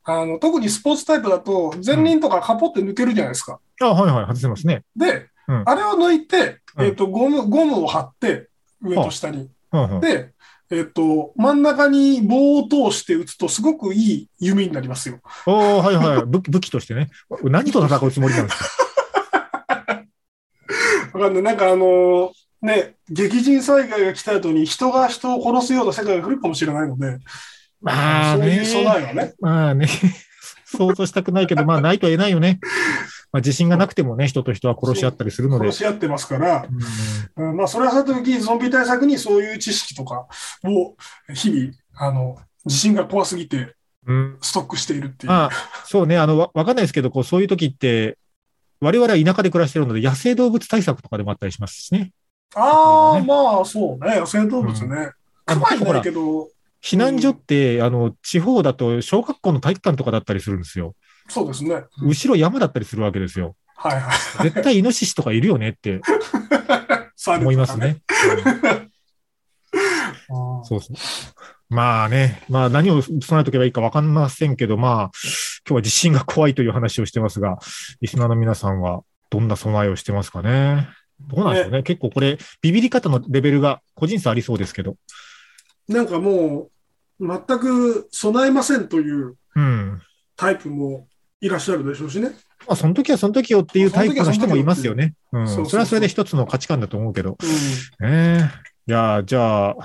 [0.05, 3.59] あの、特にスポーツタイプだと、前輪とかカポって抜けるじゃないですか。
[3.81, 4.25] あ、はいはい。
[4.27, 4.83] 外せますね。
[4.95, 8.49] で、うんあれを抜いて、うんえっ、と、ゴム、ゴムを貼って、
[8.81, 9.49] 上と下に。
[10.01, 10.31] で、
[10.71, 15.19] えっ、と、真ん中に棒を通して打つと、すごくいい弓になりますよ。
[15.45, 16.25] おーはいはい。
[16.25, 17.09] 武器武器としてね。
[17.43, 18.65] 何と戦うつもりなんですか？
[21.17, 21.43] わかんない。
[21.43, 27.19] なんかあのーね、激甚災害が来た後に人が人を殺すような世界が来るかもしれないので、
[27.81, 28.65] まあねそういう。
[28.65, 29.33] 備えはね。
[29.39, 29.87] まあね。
[30.65, 32.59] 想像したくないけど、まあないとは言えないよね。
[33.31, 35.77] まあ自信がなくてもね、人と人は殺し合ったりするので殺。
[35.79, 36.67] し合ってますから、
[37.37, 40.27] うんうんまあ、それはさておき、ゾンビ対策にそういう知識とか
[40.63, 40.95] を
[41.33, 43.75] 日々、あの、地震が怖すぎて
[44.07, 44.37] うん。
[44.41, 45.31] ストックしているっていう。
[45.31, 45.49] まあ、
[45.85, 48.17] そうね、あの、わわかんないですけど、こう、そういう時って、
[48.79, 52.11] 我々は田舎で暮らしてるので、野生動物対策とかでもあったりしますしね。
[52.55, 54.19] ああ、ねまあ、そうね。
[54.19, 55.11] 野生動物ね。
[55.47, 56.49] あの熊いないけど、
[56.85, 60.93] 避難所って、あの、地方だと小学校の体育館とかだったりするんですよ。
[61.27, 61.83] そうですね。
[61.99, 63.55] 後ろ山だったりするわけですよ。
[63.75, 64.43] はいはい。
[64.43, 65.99] 絶対イノシシとかいるよねって
[67.25, 67.97] 思いますね。
[70.63, 70.95] そうそう。
[71.69, 75.11] まあね、まあ何を備えとけばいいかわかんませんけど、まあ、
[75.67, 77.57] 今日は地震が怖いという話をしてますが、
[78.01, 80.87] リスナーの皆さんはどんな備えをしてますかね？
[81.19, 81.81] どうなんでしょうね。
[81.81, 84.95] 結構これ、ビビり方のレベルが個人差ありそうですけど。
[85.87, 86.71] なんかもう、
[87.19, 90.01] 全く備えませんといううん。
[90.35, 91.07] タイプも
[91.39, 92.29] いらっしゃるでしょうしね。
[92.67, 95.13] まあ、その時はその時よっていうタイプの人もいますよね。
[95.31, 95.47] うん。
[95.47, 97.37] それはそれで一つの価値観だと思うけど。
[98.01, 98.51] うんね
[98.87, 98.91] え。
[98.91, 99.75] いや、じゃあ、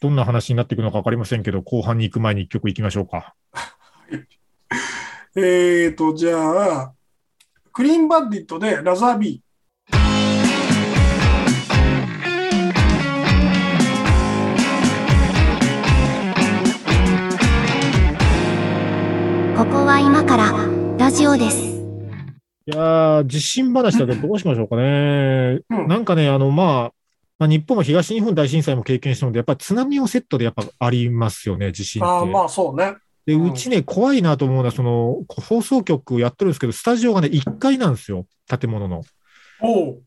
[0.00, 3.34] どんな話になっていくのかわかりませんけど、後半に行く前に一曲行きましょうか。
[5.34, 6.92] えーと、じゃあ、
[7.72, 9.47] クリーンバンディットでラザービこ
[19.70, 20.52] こは今から
[20.96, 21.58] ラジオです。
[21.58, 25.60] いやー、地震話だけどどうしましょうかね。
[25.68, 26.92] うんなんかね、あの、まあ、
[27.38, 32.04] まあ、日本も東日本大震災も経験したので、やっぱり津波をセットでやっぱありますよね、地震ー。
[32.04, 32.12] って。
[32.12, 32.96] ああ、まあそうね。
[33.26, 39.02] で、うちね、怖いなと思うのは、その、放送局やってるんですけど、スタジオがね、1階なんですよ、建物の。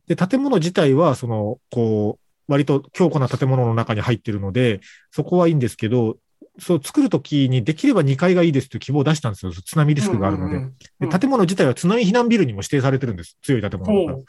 [0.07, 6.17] で、建物自体は、その、こう、割と強固な建物の中に入ってるので、そこはいいんですけど、
[6.59, 9.51] そう、作るときにできれば2階がいいですという希望を出したんですよ。
[9.51, 10.55] 津波リスクがあるので。
[10.55, 13.37] うんうんうんで建物自体は津波避難ビルにも指定されてるんです。
[13.41, 14.19] 強い建物だか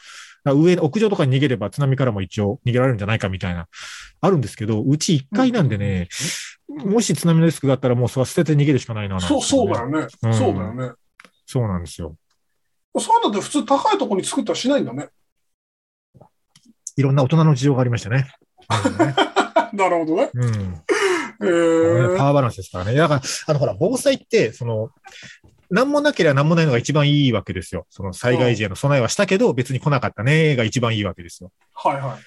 [0.45, 0.53] ら。
[0.53, 3.67] 上、屋上とかに逃げれば津波からも一応逃げられるんじゃないかみたいな、
[4.21, 6.07] あるんですけど、うち1階なんでね、
[6.67, 10.07] もし津波のリスクがあったらもうそれは捨てて逃げるしかないななんてそう、そうだよね。
[10.23, 10.91] うんそうだよね。
[11.45, 12.15] そうなんですよ。
[12.97, 15.09] そういうのって普通高いところに作ったらしないんだね。
[16.95, 18.27] いろんな大人の事情がありましたね。
[19.73, 20.29] なるほどね。
[20.33, 20.81] うん。
[21.41, 22.95] えー、パワーバランスですからね。
[22.95, 24.89] だから、あの、ほら、防災って、その、
[25.69, 27.87] 何もなければ何もないのが一番いいわけですよ。
[27.89, 31.51] その災害時への備えはしたけど、別に来なかったねが一番いいわけですよ。
[31.73, 32.19] はいはい。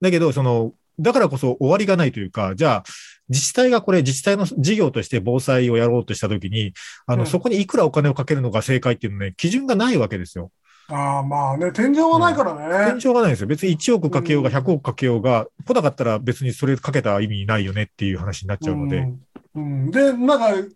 [0.00, 2.84] だけど、その、だからこそ終わりがないというか、じゃあ、
[3.28, 6.72] 自治体がこれ、自治体の事業として防災をやろうとしたときに、
[7.06, 10.50] あの、うんそこにいくらお金をかけるのが正解っていうのね、基準がないわけですよ。
[10.90, 12.98] ああ、まあね、天井はないからね。
[12.98, 13.46] 天井がないんですよ。
[13.46, 19.20] 別に1億かけようがうん100億かけようが、来なかったら別にそれかけた意味ないよねっていう話になっちゃうので、うん
[19.54, 20.74] うんで、なんか、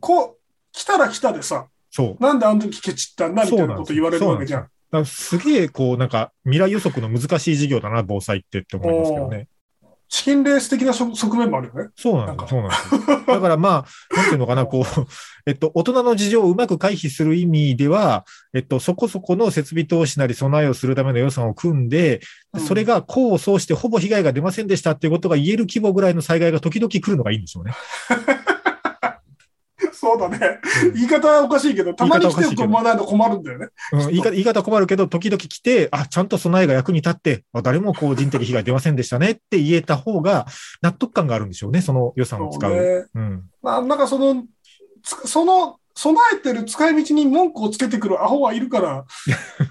[0.00, 0.36] こう、
[0.72, 2.22] 来たら来たでさ、そう。
[2.22, 4.62] なんであの時ケチったんだみたいなこと言われるわけじゃん。
[4.62, 9.48] だからすげえ、こう、なんか、未来予測の難しい事業だな、防災ってって思いますけどね。
[10.12, 11.88] チキンレース的な側側面もあるよね。
[11.96, 13.24] そうなんだ、そうなんですよ。
[13.26, 14.84] だからまあ、なんていうのかな、こう、
[15.46, 22.20] えっと、大人の事情をうまく回避する意味では、えっと、そこそこの設備投資なり備えをするための予算を組んで、
[22.52, 27.72] うんそれが功を奏してほぼ被害が出ませんでしたっていうことが言える規模ぐらいの災害が時々来るのがいいんでしょうね。
[30.02, 30.58] そうだね。
[30.84, 33.68] うん言い方はおかしいけど、たまに来てもらわないと困るんだよね。
[33.92, 40.46] うん言い方言い方困るけど、時々来て、あ、ちゃんと備えが役に立って、あ誰もこう人的被害出ませんでしたねって言えた方が
[40.80, 42.70] 納得感があるんでしょうね、その予算を使う。
[42.72, 43.04] そうね。
[43.14, 43.44] うん。
[43.62, 44.42] まあ、なんかその、
[45.04, 49.04] つその、備えてる使い道に文句をつけてくるアホはいるから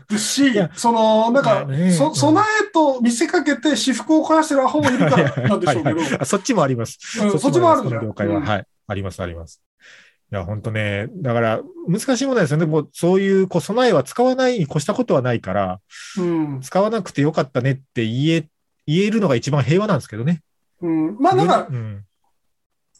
[0.07, 6.99] ですしや、その、なんかまあね、そ備えと見せかけて私服を肥やしてるアホもいるからなんでしょうけど、はいはいあそっちもあります。
[7.21, 8.65] うんそっちもあるんだ了解は、うんはい。
[8.87, 9.61] あります、あります。
[10.31, 11.07] いや、本当ね。
[11.15, 12.65] だから、難しいものですよね。
[12.65, 15.81] もう、そういう、こう、備えは使わないに越したことはないから、
[16.17, 16.61] うん。
[16.61, 18.47] 使わなくてよかったねって言え、
[18.87, 20.41] 言えるのが一番平和なんですけどね。
[20.81, 21.17] うん。
[21.19, 22.05] まあなんか、うん。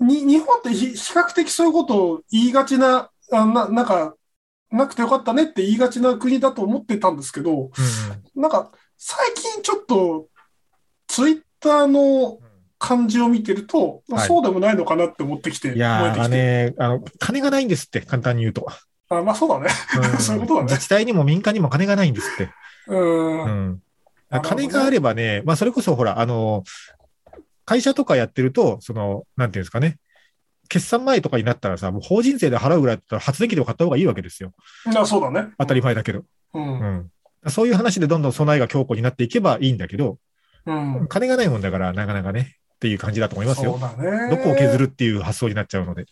[0.01, 4.15] に日本ってひ比較的そういうことを言いがちな、あななんか、
[4.69, 10.27] なくてよかったねって言いがちな国だと思ってたんですけど、うんなんか、最近ちょっと、
[11.07, 12.39] ツイッターの
[12.81, 16.27] 感じを見てると、はいそうでもないのかなって思ってきて、いやー。
[16.27, 18.65] ね、あの、金がないんですって、簡単に言うと。
[19.09, 19.67] あまあそうだね。
[19.67, 22.49] ん そういうことだね自治体にも民間にも金がないんですって。
[22.87, 23.43] うん。
[23.43, 23.81] うん。
[24.41, 26.63] 金があればね、まあそれこそほら、あの、
[27.65, 29.97] 会社とかやってると、その、なんていうんですかね。
[30.67, 34.53] 決算前とかになったらさ、もう法人税で払うぐらいだったら発電機でも買った方がいいわけですよ。
[34.95, 35.51] あそうだね。
[35.59, 36.23] 当たり前だけど。
[36.55, 36.79] うん。
[36.79, 36.83] う
[37.43, 37.49] うん。
[37.49, 37.51] ん。
[37.51, 40.17] そういう話でどんどん備えが強固になっていけばいいんだけど、
[40.65, 41.07] うん。
[41.09, 43.73] 金がないもんだからなかなかね、っていう感じだと思いますよ。
[43.73, 46.07] どこを削るっていう発想になっちゃうので。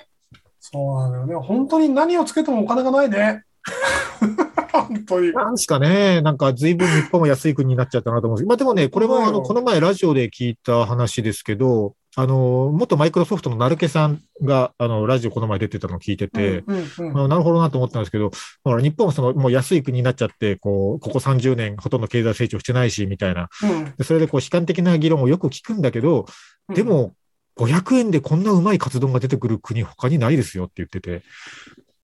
[0.60, 1.36] そうなんだよね。
[1.36, 3.44] 本当に何をつけてもお金がないね。
[4.72, 5.34] 本当に。
[5.34, 23.48] なんすかね、なんか随分日本は安い国になっちゃったなと思うんですまあでもね、これもあの、この前ラジオで聞いた話ですけど、あの、元マイクロソフトの成毛さんが、あの、ラジオこの前出てたのを聞いてて、うんうんうんあなるほどなと思ったんですけど、ほら、日本はその、もう安い国になっちゃって、こう、ここ30年ほとんど経済成長してないし、みたいな。
[23.64, 26.26] うんでそれでこう、悲観的な議論をよく聞くんだけど、
[26.68, 27.14] うんでも、
[27.56, 31.24] 500円でこんなうまいカツ丼が出てくる国他にないですよって言ってて。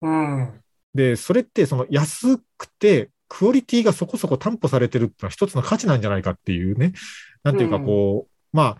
[0.01, 0.61] うん。
[0.93, 6.93] で、それってその安くて、クオリティがそこそこ担保されてるってのは一つの価値なんじゃないかっていうね。
[7.43, 8.77] なんていうかこう、まあ、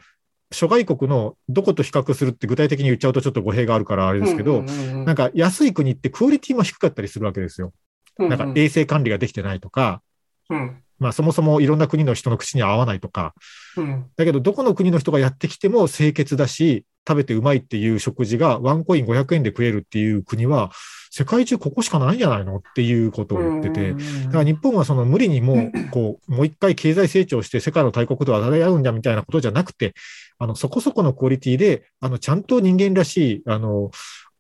[0.52, 7.68] 諸外国のどこと比較するって具体的に言っちゃうとちょっと語弊があるからあれですけど、なんか安い国ってクオリティも低かったりするわけですよ。
[7.68, 10.02] うんなんか衛生管理ができてないとか、
[10.50, 10.82] うん。
[11.00, 13.34] まあそもそもいろんな国の人の口には合わないとか、
[13.76, 14.06] うん。
[14.16, 20.72] だけどどこの国の人がやってきても清潔だし、食べてうまいっていう食事がワンコイン500円で食えるっていう国は、
[21.12, 23.94] 世界中ここしかないんじゃないのっていうことを言ってて、
[24.26, 29.94] だから日本はその無理にもう、こう、もう一回経済成長して世界の大国と渡り合うんだみたいなことじゃなくて、
[30.40, 33.92] あの、そこそこのクオリティで、あの、ちゃんと人間らしい、あの、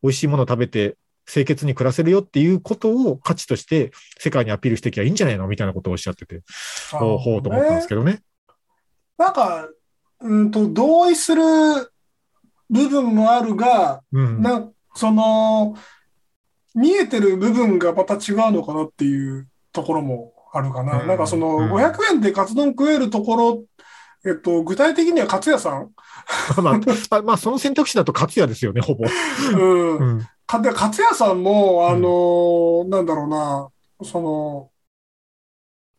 [0.03, 0.97] 美味しいものを食べて、
[1.27, 6.41] 清潔に暮らせるよっていうことを価値として世界にアピールしていきゃいいんじゃないのみたいなことをおっしゃってて、
[6.91, 8.21] ほうほうと思ったんですけどね。
[9.17, 9.67] なんか、
[10.21, 11.43] うんと、同意する
[12.69, 14.41] 部分もあるが、うん。
[14.41, 15.75] なんその、
[16.73, 21.01] 見えてる部分がまた違うのかなっていうところもあるかな。
[21.01, 23.63] うんなんかその、うん500円でカツ丼食えるところ、
[24.25, 25.91] えっと、具体的にはカツ屋さん、
[26.61, 26.79] まあ、
[27.17, 29.05] あまあ、その選択肢だと勝也ですよね、ほぼ。
[29.53, 30.27] うんうん。
[30.47, 33.69] かで、カツ屋さんも、あのーなんだろうな、
[34.03, 34.71] その、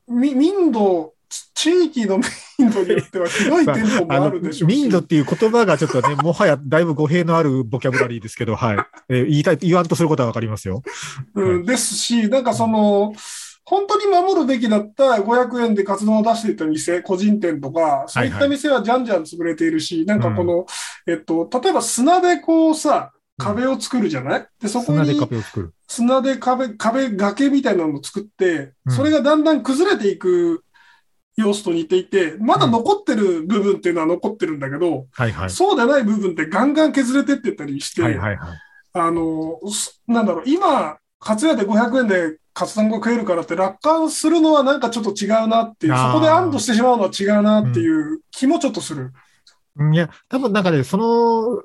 [0.09, 1.16] み、民度、ち
[1.55, 2.21] 地域の
[2.59, 4.77] 民度によってはひどい店舗もあるでしょうし。
[4.77, 8.77] 民度っていう言葉がちょっとね、もはやだいぶ語弊のあるボキャブラリーですけど、はい。
[9.09, 10.83] えー言いたい、言わんとすることはわかりますよ。
[11.35, 13.13] うん、ですし、なんかその、
[13.65, 20.67] 本当に守るべきだった500円でカツ丼を出していた店、個人店とか、そういった店はじゃんじゃん潰れているし、なんかこの、
[21.09, 24.47] えっと、例えば砂でこうさ、壁を作るじゃない？
[24.63, 25.73] で、そこ砂でに壁を作る。
[25.89, 30.63] 砂で壁、壁、崖みたいなのを作ってう、んそれがだんだん崩れていく
[31.37, 35.51] 様子と似ていて、まだ残ってる部分っていうのは残ってるんだけど、はいはい。
[35.51, 38.59] そうでない部分ってガンガン削れてってったりして、はいはいはい。
[38.95, 49.13] あの、すなんだろう、今、カツ屋で500円でカツ丼が食えるからって楽観するのはなんかちょっと違うなっていう、そこで安堵してしまうのは違うなっていう気もちょっとする。
[49.77, 51.63] うんいや、多分なんかね、その、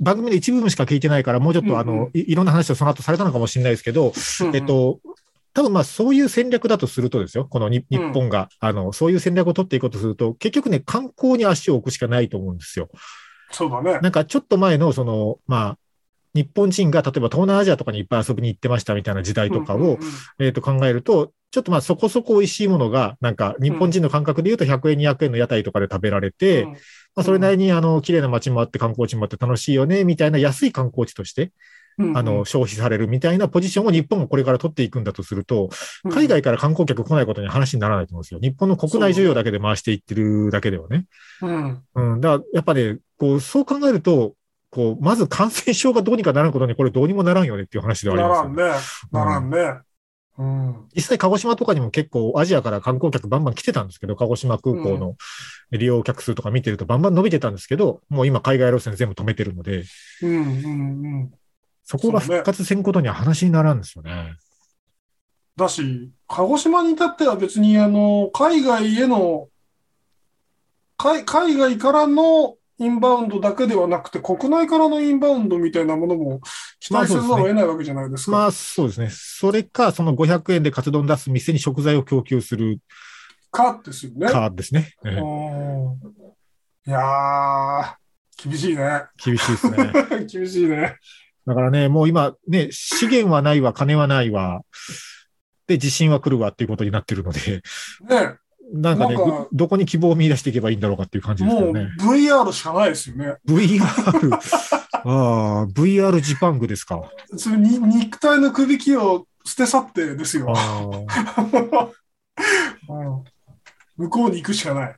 [0.00, 4.12] 番組の一部分しか聞いてないから、もうちょっとあの、うんうんいいろんな話をその後されたのかもしれないですけど、
[4.52, 4.98] えっと、
[5.56, 12.90] 多分まあそういう戦略だとするとですよ、このに日本が、あの、そういう戦略を取っていこうとすると、結局ね、観光に足を置くしかないと思うんですよ。
[13.52, 13.98] そうだね。
[14.00, 15.78] なんかちょっと前の、その、まあ、
[16.34, 20.00] 日本人が例えば東南アジアとかにいっぱい遊びに行ってましたみたいな時代とかを、うんうんうん。
[20.40, 26.72] えっ、と考えると、ちょっとまあそこそこ美味しいものが、なんか日本人の感覚で言うと100円、200円の屋台とかで食べられて、うん。
[26.72, 26.78] ま
[27.16, 31.50] あそれなりにあの、綺麗な街もあって観光地もあって楽しいよね、みたいな安い観光地として、うん
[31.98, 35.70] あの、消費されるみたいなポジションを日本がこれから取っていくんだとすると、
[36.04, 38.40] うん海外から観光客来ないことに話にならないと思うんですよ。
[38.40, 41.06] 日本の国内需要だけで回していってるだけではね。
[41.42, 42.20] うんうん。
[42.20, 44.34] だから、やっぱね、こう、そう考えると、
[44.70, 49.58] こう、まず感染症がどうにかならんことに、これどうにもならんよねっていう話ではありなますよらんね。
[49.58, 49.80] ならんね。
[50.38, 50.88] うん。
[50.94, 55.16] 実際、鹿児島とかにも結構アジアから観光客バンバン来てたんですけど、鹿児島空港の
[55.70, 59.84] 利用客数とか見てるとバンバン伸びてたんですけど、もう今海外路線全部止めてるので、
[60.22, 61.30] うんうんうん。
[61.86, 64.34] そこが復活せんことには話にならんですよね。
[65.56, 69.48] だし、鹿児島に至っては別に、あの、海外への、
[70.98, 76.40] 海海外からのインバウンドだけではなくて、国内からのインバウンドみたいなものも
[76.80, 78.32] 期待せざるを得ないわけじゃないですか。
[78.32, 79.08] まあそうですね。
[79.10, 82.80] それか、その500円でカツ丼出す店に食材を供給する
[83.52, 84.28] かですよね。
[84.28, 84.94] かですね。
[85.04, 86.16] ええうん
[86.88, 89.04] いやー、厳しいね。
[89.24, 89.92] 厳しいですね。
[90.30, 90.96] 厳しいね。
[91.46, 94.62] だからね、もう今ね、資源はないわ、金はないわ、
[95.66, 97.62] で、地震は来るわっていうことになってるので、
[98.08, 98.34] ね、
[98.72, 101.88] なんかね、どどこに希望を見出していけばいいんだろうかっていう感じですもうよね。
[102.00, 103.36] VR しかないですよね。
[103.46, 103.80] VR、
[104.92, 107.02] ああ、VR ジパングですか。
[107.36, 110.52] それに肉体のくびきを捨て去ってですよ。
[113.96, 114.96] 向こうに行くしかない。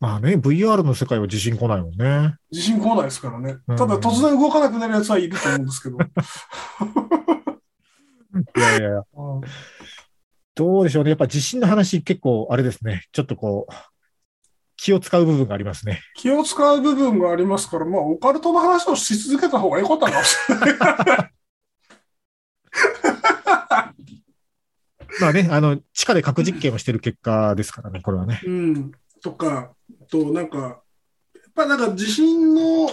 [0.00, 2.34] まあね、VR の世界は地震来ないもんね。
[2.50, 3.58] 地震来ないですからね。
[3.68, 5.98] うんただ突然動かなくなるやつはいると思うんですけど。
[8.56, 9.40] いやいやいや、うん
[10.54, 11.10] どうでしょうね。
[11.10, 13.06] やっぱ地震の話結構あれですね。
[13.12, 13.72] ちょっとこう、
[14.76, 16.00] 気を使う部分がありますね。
[16.16, 20.78] 気を使う部分がありますから、まあ、オカルトの話をし続けた方が良かったかもしれない。
[25.20, 28.40] まあね、あの、地下で核実験をしてる結果ですからね、これはね。
[28.44, 28.92] うん。
[29.22, 29.72] とか、
[30.10, 32.90] と、なんか、やっぱりなんか地震の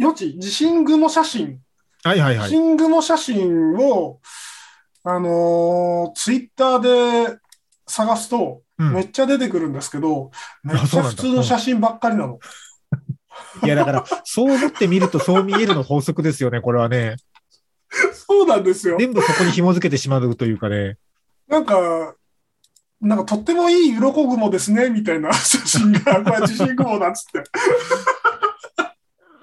[0.00, 1.60] 余地、地震雲写真、
[2.02, 2.48] 地はいはいはい。
[2.50, 4.20] 震雲写真を、
[5.04, 7.38] あのツイッターで
[7.86, 10.30] 探すと、うんめっちゃ出てくるんですけど、
[10.62, 12.38] めっちゃ普通の写真ばっかりなの。
[13.64, 17.16] いや、だから、そう思ってみるとそう見えるの法則ですよね、これはね。
[18.12, 18.96] そうなんですよ。
[18.98, 20.96] 全部そこに紐づけてしまうというかね。
[21.48, 22.14] なんか、
[23.00, 27.44] なんかとってもいい鱗雲ですね、みたいな 写真が、これ地震雲だっつって。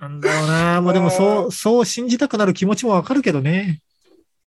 [0.02, 0.82] なんだろうな。
[0.82, 3.82] もうでもそう、そう信じたくなる気持ちもわかるけどね。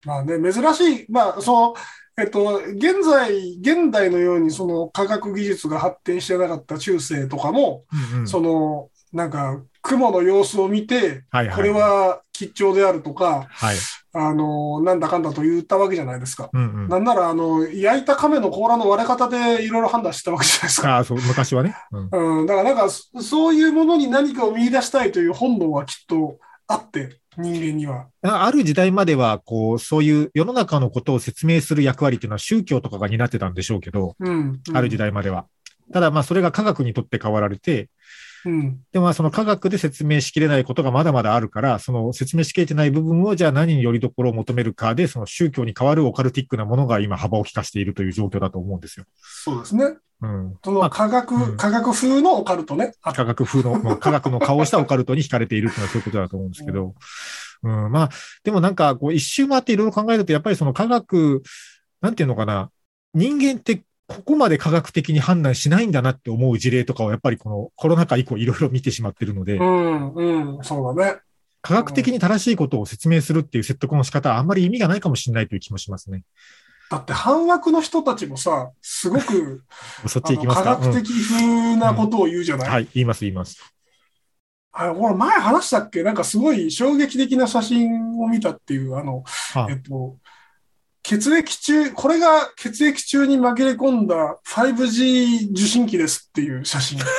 [0.05, 1.75] まあね、珍しい、まあ、その、
[2.19, 11.55] えっと、現在、現代のようにその科学技術が発展してなかった中世とかも、うんうんその、なんか、雲の様子を見て、はいはい。
[11.55, 13.75] これは吉兆であるとか、はい。
[14.19, 16.49] あの、なんだかんだと言ったわけじゃないですか。
[16.51, 16.87] うんうん。
[16.87, 20.95] なんなら、あの、焼いた亀の甲羅の割れ方でいろいろ判断してたわけじゃないですか。
[20.95, 21.75] ああ、そう、昔はね。
[22.11, 22.39] うん。
[22.39, 28.07] うん、だからなんか、そそういうものに何かを見出したいという本能はきっとあって、人間には。
[28.23, 34.59] あある時代までは、こう、そういう世の中のことを説明する役割っていうのは宗教とかが担ってたんでしょうけど、うん。
[34.73, 35.45] ある時代までは。
[35.93, 37.89] ただまあそれが科学にとって変わられて、
[38.45, 38.79] うん。
[38.91, 49.05] でもまあその科学で説明しきれないことがまだまだあるから、その説明しきれてない部分をじゃあ何によりどころを求めるかで、その宗教に変わるオカルティックなものが今幅を利かしているという状況だと思うんですよ。
[49.21, 49.97] そうですね。
[50.21, 50.57] うん。
[50.63, 52.93] その科学、うん科学風のオカルトね。
[53.01, 56.95] あ科学風の、もう科学の顔をしたオカルトに惹かれているっていうのはそういうことだと思うんですけど。
[57.63, 58.09] うん、まあ、
[58.43, 61.41] でもなんか、こう、一周回っていろいろ考えると、やっぱりその科学、
[62.01, 62.69] なんていうのかな、
[63.13, 71.19] 人間ってここまで科学的に判断しないんだなって思う事例とかを、やっぱりこのコロナ禍以降いろいろ見てしまってるので、うん、うん、そうだね。
[71.61, 76.23] 科学的に正しいことを説明するっていう説得の仕方はあんまり意味がないかもしれないという気もしますね。
[76.89, 79.63] だって半枠の人たちもさ、すごく
[80.07, 80.77] そっち行きますか？
[80.77, 83.73] 科学的風なことを言うじゃない、うんはい、言います、言います。
[84.71, 86.03] あこれ前話したっけ？
[86.03, 90.15] なんかすごい衝撃的な写真を見たっていう、あの、はえっと、
[91.07, 96.99] 血液中、これが血液中に紛れ込んだ 5G 受信機ですっていう写真。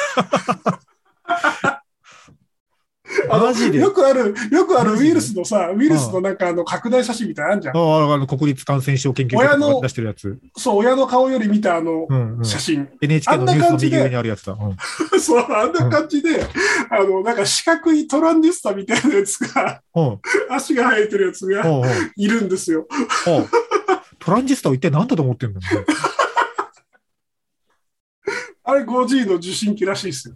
[3.29, 3.79] マジで？
[3.79, 7.77] よくある、よくあるウイルスのさ、ウイルスのなんかあの拡大写真みたいなのあるじゃん。
[7.77, 10.39] ああ、あの、国立感染症研究所親のが出してるやつ。
[10.57, 12.45] そう、親の顔より見たあのうんうん。
[12.45, 12.89] 写真。
[13.01, 14.53] NHK のニュースの右上にあるやつだ。
[14.53, 14.77] うん。
[15.21, 16.45] そう、あんな感じで、
[16.91, 20.19] あの、なんか四角いトランジスタみたいなやつが、うん。
[20.51, 21.65] 足が生えてるやつが
[22.17, 22.87] いるんですよ。
[24.29, 25.87] トランジスタを一体何だと思ってんだよ。
[28.63, 30.35] あれ 5G の受信機らしいですよ。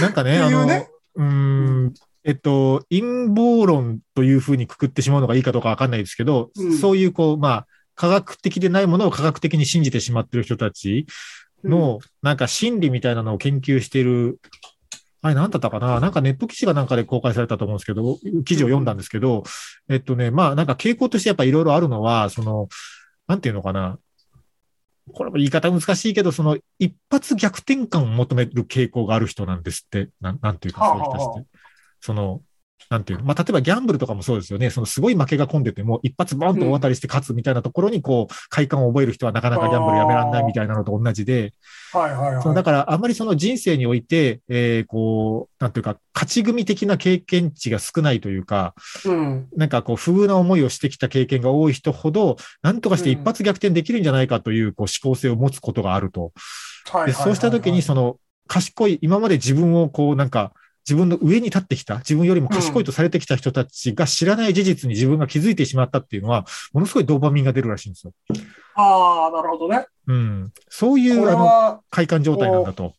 [0.00, 0.66] なんかね、あの
[1.14, 1.94] うん、
[2.24, 11.06] えっと、陰謀論というふうにくくってしまうのがいいかどうかわかんないですけど、うんそういう、こう、まあ、科学的でないものを科学的に信じてしまってる人たち
[11.62, 14.40] の、なんか心理みたいなのを研究している、
[15.22, 16.00] あれ、なんだったかな？
[16.00, 19.44] なんかネット記事がなんかで公開されたと思うんですけど、記事を読んだんですけど、
[19.88, 22.68] えっとね、まあ、なんか傾向としてやっぱいろいろあるのは、その、
[23.28, 23.98] なんていうのかな？
[25.12, 30.10] これも言い方難しいけど、その一発逆転感を求める傾向がある人なんですって。
[30.20, 31.48] なんなんていうか、そういう人たちって。
[32.00, 32.40] その、
[32.90, 33.24] なんていうの？
[33.24, 34.70] まあ、例えばギャンブルとかもそうですよね。
[34.70, 41.52] そのすごい負けが込んでても、一発ボンと大当たりして勝つみたいなところに、こう、快感を覚える人はなかなかギャンブルやめらんないみたいなのと同じで、
[41.92, 42.42] はいはいはい。
[42.42, 48.74] そのだから、あまりその人生において、えーこう、なんていうか、勝ち組的な経験値が少ないというか、
[49.04, 49.48] うん。
[49.56, 56.32] なんかこう、不遇な思いをしてきた経験が多い人ほど、なんとかして一発逆転できるんじゃないかという、こう、思考性を持つことがあると。
[57.06, 58.16] でそうしたときに、その、
[58.48, 60.52] 賢い、今まで自分をこう、なんか、
[60.88, 68.12] 自分の上に立ってきた、自分よりも賢いとされてきた人たちが知らない事実に自分が気づいてしまったっていうのは、ものすごいドーパミンが出るらしいんですよ。
[68.74, 69.86] ああ、なるほどね。
[70.06, 70.52] うん。
[70.68, 72.94] そういこう、あの、快感状態なんだと。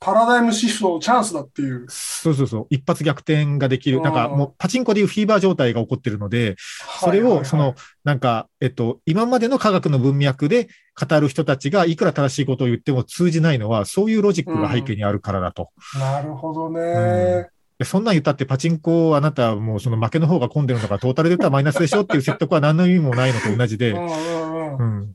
[0.00, 1.86] パラダイムシフトのチャンスだっていう。
[1.88, 2.66] そうそうそう。
[2.70, 4.00] 一発逆転ができる。
[4.00, 6.56] なんかうんもうパチンコでいうフィーバー状態が起こってるので、
[7.00, 7.74] それを、その、
[8.04, 10.68] なんか、えっと、今までの科学の文脈で
[10.98, 15.70] 語る人たちがいくら正しいことを言っても通じないのは、そういうロジックが背景にあるからだと。
[15.98, 17.48] なるほどね。
[17.78, 24.76] でそんなん言ったってパチンコをあなたはもうその負けの方が混んでるのがトータルで言ったらマイナスでしょっていう説得は何の意味もないのと同じでう、んうんう。
[24.78, 25.14] うんん。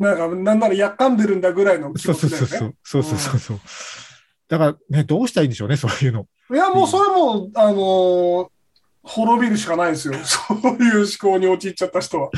[0.00, 2.48] なんか、なんならやっかんでるんだぐらいの気そう持ちだよね。
[2.48, 2.74] そうそうそう。
[2.82, 3.60] そうそうそうそう。
[4.48, 6.26] だからね、どうしたらいいんでしょうね、そういうの。
[6.50, 8.48] いや、もうそれも、あのー
[9.02, 10.14] 滅びるしかないですよ。
[10.24, 12.30] そういう思考に陥っちゃった人は。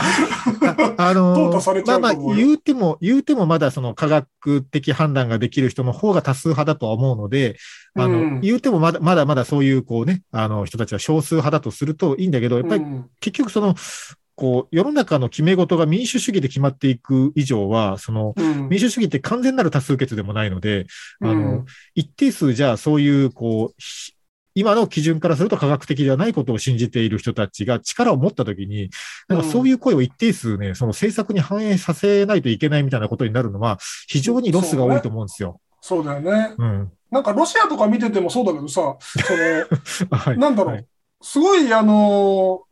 [0.96, 7.56] あの淘汰されちゃまあまあ、言うても、言うてもまだその科学的判断ができる人の方が多数派だとは思うので、
[7.96, 13.74] あの、うん言うてもまだまだまだそういうこうね、あの人たちは少数派だとするといいんだけど、やっぱりうん結局その、
[14.34, 20.86] こう、世の中の決め事が民主主義で決まっていく以上は、その、うん民主主義って完全なる多数決でもないので、
[21.20, 21.64] あの、うん
[21.94, 24.14] 一定数じゃあそういう、こう、ひ
[24.54, 28.90] 今の基準からすると科学的ではないことを信じている人たちが力を持ったときに、
[29.28, 33.78] なんかそういう声を一定数ね、その政策に反映させないといけないみたいなことになるのは、
[34.08, 35.60] 非常にロスが多いと思うんですよ。
[35.80, 36.54] そうだよね。
[36.58, 36.92] うん。
[37.10, 40.38] なんかロシアとか見ててもそうだけどさ、その、 はい。
[40.38, 40.86] なんだろうはい
[41.24, 42.71] すごい、あのー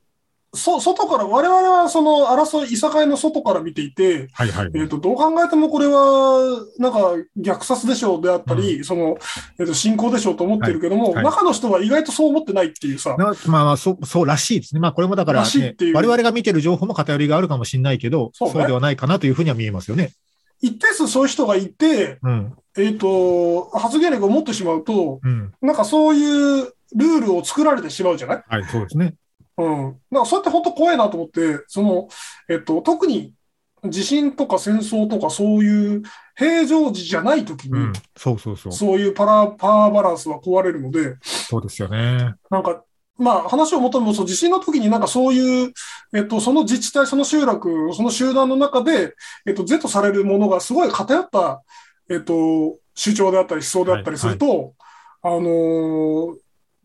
[0.52, 4.70] そ、外から、我々はその争い、いさかいの外から見ていて、はいはい。
[4.74, 9.16] えっ、と、どう考えてもこれは、なんか、虐殺でしょうであったり、その、
[9.60, 14.80] えっ、と、侵攻でしょうと思ってるけども、はいはい中の人は意外とそう思ってないっていうさ、なまあまあ、そう、そうらしいですね。
[14.80, 20.12] まあこれもだから、らしいねっていう我々が見てる情報も偏りがあるかもしれないけど、そねそううではないかなというふうには見えますよね。
[20.60, 22.52] 一定数そういう人がいて、うん。
[22.76, 25.52] えっ、と、発言力を持ってしまうと、うん。
[25.62, 28.42] なんかそういうルールを作られてしまうじゃない？
[28.48, 29.14] はい、そうですね。
[29.60, 30.00] うん。
[30.10, 32.08] なんかそうやって本当怖いなと思って、その、
[32.48, 33.34] えっと、特に
[33.84, 36.02] 地震とか戦争とかそういう
[36.36, 37.92] 平常時じゃない時に、うん。
[38.16, 38.72] そうそうそう。
[38.72, 42.34] そういうパラ、パワーバランスは壊れるので、そうですよね。
[42.50, 42.84] なんか、
[43.16, 45.72] まあ話を元に戻すと地震の時になんかそういう、
[46.14, 49.14] えっと、その自治体、その集落、その集団の中で、
[49.46, 51.62] えっと、是とされるものがすごい偏った、
[52.08, 54.74] えっと、主張であったり思想であったりすると、
[55.22, 56.36] あのー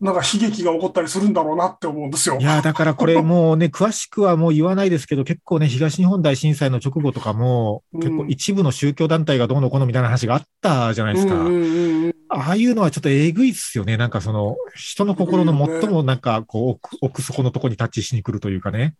[0.01, 2.43] なんか悲劇が起こったりするんだろうなって思うんですよい。
[2.43, 11.35] や、だからこれもうね、 詳しくはもう言わないですけど、結構ね、東日本大震災の直後とかも、うん結構一部の宗教団体がどうのこうのみたいな話があったじゃないですか。
[11.35, 13.97] うんうんうんうんああいうのはちょっとえぐいっすよね。
[13.97, 18.95] なんかその、人の心の最もなんか、こう、奥奥底のとこにタッチしに来るというかね。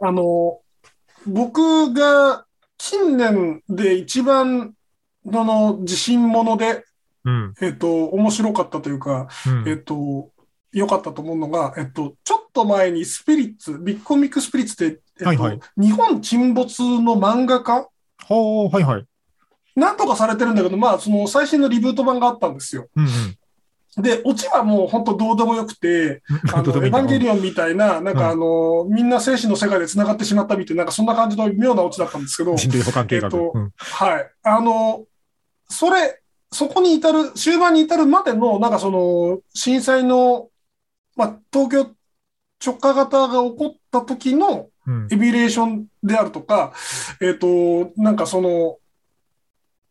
[0.00, 0.58] あの、
[1.26, 2.44] 僕が
[2.76, 4.74] 近年で一番、
[5.30, 6.84] その地震もので、
[7.28, 7.54] うん。
[7.60, 10.30] えっと、面白かったというか、うんえっと、
[10.72, 17.88] 良かったと思うのが、えっと、ちょっと前にスピリッツ、ビッグコミックスピリッツって、えっとはいはい日本沈没の漫画家？
[18.28, 19.06] はいはい。
[19.74, 22.88] なんとかされてるんだけど、まあ、その最新のリブート版があったんですよ。
[22.96, 23.38] うんうん。
[24.02, 26.22] で、オチはもう本当どうでもよくて、
[26.52, 33.26] あの、エヴァンゲリオンみたいな、なんかあの、みんな生死の世界で繋がってしまったみたいな、なんかそんな感じの妙なオチだったんですけど、人類保管計画。
[33.26, 34.30] えっとうんはい。
[34.42, 35.04] あの、
[35.68, 36.17] それ
[36.50, 40.48] そこに至る、終盤に至るまでの、なんかその、震災の、
[41.16, 41.94] まあ、東京
[42.64, 46.72] 直下型が起こった時のうんエビュレーションであるとか、
[47.20, 48.78] えっ、と、なんかその、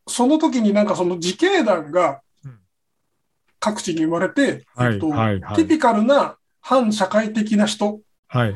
[0.08, 2.60] その時になんかその自警団がうん
[3.60, 8.56] 各地に生まれて、はいえっとはいはいティピカルな反社会的な人っはい。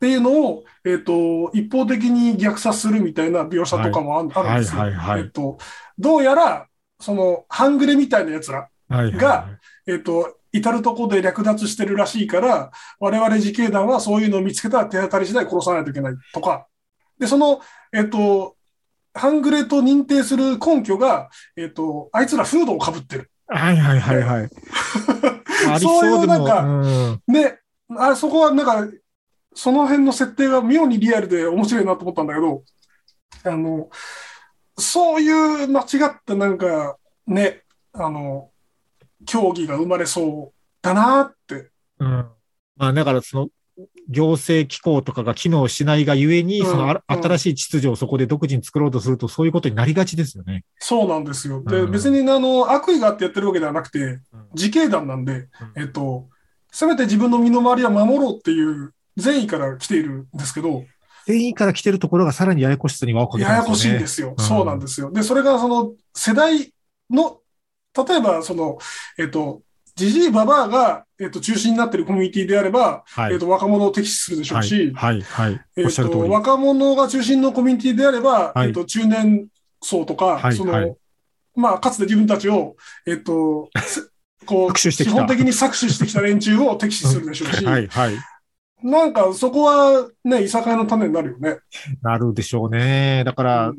[0.00, 4.80] ていうのを、えっ、と、一方的に虐殺するみたいな描写とかもあ,、あるんですよ。
[4.80, 5.58] はいはいはいえっ、と、
[5.98, 6.66] どうやら、
[7.02, 9.12] その、半グレみたいな奴ら、はいはい。
[9.12, 9.48] が
[9.86, 16.66] えっ、と、至るところで略奪してるらしいから、我々自警団はそういうのを見つけたら手当たり次第殺さないといけないとか。
[17.18, 17.60] で、その、
[17.92, 18.56] えっ、と、
[19.14, 23.30] 半グレと認定する根拠が、えっ、と、あいつらフードをかぶってる。
[23.48, 24.50] はいはいはいはい。
[25.80, 27.58] そういうなんかうんで、
[27.96, 28.88] あそこはなんか、
[29.54, 32.62] その辺の設定が妙にリアルで面白いなと思ったんだけど、
[33.44, 33.90] あの、
[34.82, 37.62] そういう間違ったなんか、ね、
[37.92, 38.50] あの、
[39.24, 41.70] 競技が生まれそうだなって。
[41.98, 42.08] うん。
[42.76, 43.48] まあだからその、
[44.08, 50.64] 行政機構とかが機能しないがゆえに、うんその新しい秩序をそこで独自に作ろうとすると、そういうことになりがちですよね。
[50.78, 51.62] そうなんですよ。
[51.64, 54.20] で、うん別にあの、悪意があってやってるわけではなくて、
[54.54, 56.28] 自警団なんで、うんえっと、
[56.70, 60.84] せめて自分の身の回りは守ろうっていう善意から来ているんですけど、
[61.26, 63.98] 全員から来てるところがさらにややこしさに輪をかけてややこますよね。
[63.98, 64.34] しいんですよ。
[64.36, 65.10] うんそうなんですよ。
[65.10, 66.72] で、それがその世代
[67.10, 67.40] の、
[67.96, 68.78] 例えばその、
[69.18, 69.62] えっと、
[69.94, 73.34] ジジイババアが、えっと、中心になっているコミュニティであれば、はい。
[73.34, 75.20] えっと、若者を敵視するでしょうはいし、はい。
[75.20, 75.60] はい。
[75.76, 76.18] えっと。
[76.30, 79.48] 若者が中心のコミュニティであれば、はいえっと、中年
[79.82, 80.96] 層とか、その、
[81.54, 84.10] まあ、かつて自分たちを、えっと、す
[84.46, 87.86] こう、基本的に搾取してきた連中を敵視するでしょうし、はい。
[87.86, 88.16] はい。
[88.82, 91.58] なんかそこはね、いさかいの種になるよね。
[92.02, 93.22] なるでしょうね。
[93.24, 93.78] だから、うん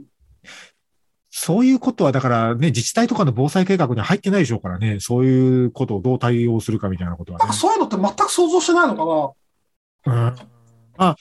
[1.36, 5.00] そういうことは、だからね、自治体とかの防災計画には入ってないでしょうからね。
[5.00, 7.54] そういうことをどう対応するかみたいなことはねなんか。
[7.56, 10.36] そういうのって全く想像してないのかなうん
[10.96, 11.16] まあ、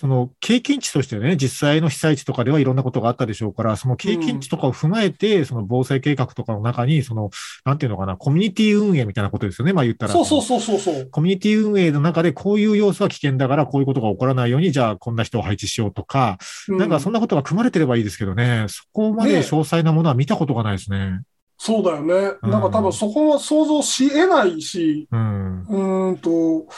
[0.00, 7.28] その経験値としてね、実際の被災地とかではいろんなことがあったでしょうから、その経験値とかを踏まえて、その防災計画とかの中に、その、
[7.66, 10.12] なんていうのかな、コミュニティ運営みたいなことですよね、まあ言ったら。
[10.14, 11.08] そうそうそうそうそう。
[11.10, 16.38] コミュニティ運営の中でこういう要素は危険だから、こういうことが起こらないように、じゃあこんな人を配置しようとか、
[16.68, 21.20] うなんかそんなことが組まれてればいいですけどね、そこまでね詳細なものは見たことがないですね。
[21.62, 22.14] そうだよね。
[22.42, 25.66] うんなんか多分そこは想像し得ないし、うん。
[25.68, 26.30] うーんと、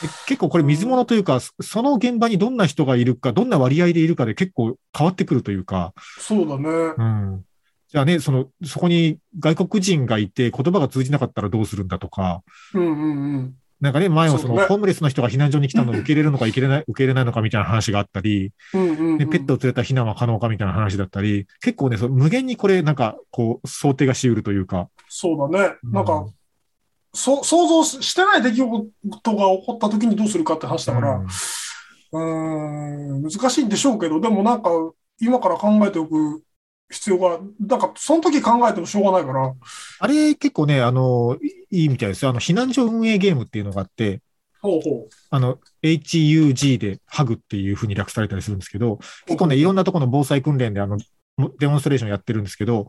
[0.05, 6.69] え結構これ水物というか、そその現場にどんな人がいるか、どんな割合でいるかで結構変わってくるというか、そうだね。
[6.99, 7.45] うん。
[7.91, 12.43] じゃあね、その、そこに外国人がいて言葉が通じなかったらどうするんだとか、
[12.75, 13.55] うんうんうん。
[13.83, 19.19] なんかね、前はその、ホームレスの人が避難所に来たのを受け入れるのか受け入れない、 受け入れないのかみたいな話があったり、うんうんうん。
[19.19, 24.89] でペットを連れた避難は可能かみたいな話だったり、結構ね、その無限にこれなんか、こう、想定がし得るというか。
[25.09, 25.75] そうだね。
[25.83, 26.33] なんかうん、
[27.13, 31.27] そ想像してない出来事が起こった時にどうするかって話だから、うん。
[32.13, 34.71] うーん、難しいんでしょうけど、でもなんか、
[35.21, 36.45] 今から考えておく
[36.89, 39.53] 必要が、なんか、その時考えてもしょうがないから、
[39.99, 41.37] あれ結構ね、あの、
[41.73, 42.31] いいいみたいですよ。
[42.31, 44.21] あの、避難所運営ゲームっていうのがあって、
[44.61, 50.99] ほうほあの、HUG でハグっていうふうに略されたりするんですけど、結構ね、いろんなところの防災訓練であの、
[51.59, 52.89] デモンストレーションやってるんですけど、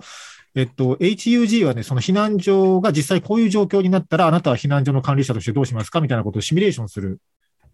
[0.55, 7.19] えっと、HUG はね、その避難所が実際こういう状況になったら、あなたは避難所の管理者としてどうしますかみたいなことをシミュレーションする、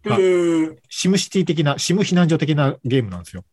[0.06, 0.08] う。
[0.08, 3.44] えあー、 SimCity 的な、シム避難所的なゲームなんですよ。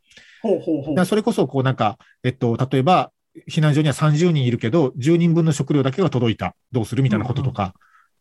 [0.41, 3.11] ほうほうほうそれこそ、こうなんか、えっと、例えば、
[3.49, 6.55] 避難所には30人いるけど、10人分の食料だけが届いた。
[6.71, 7.73] どうするみたいなこととか、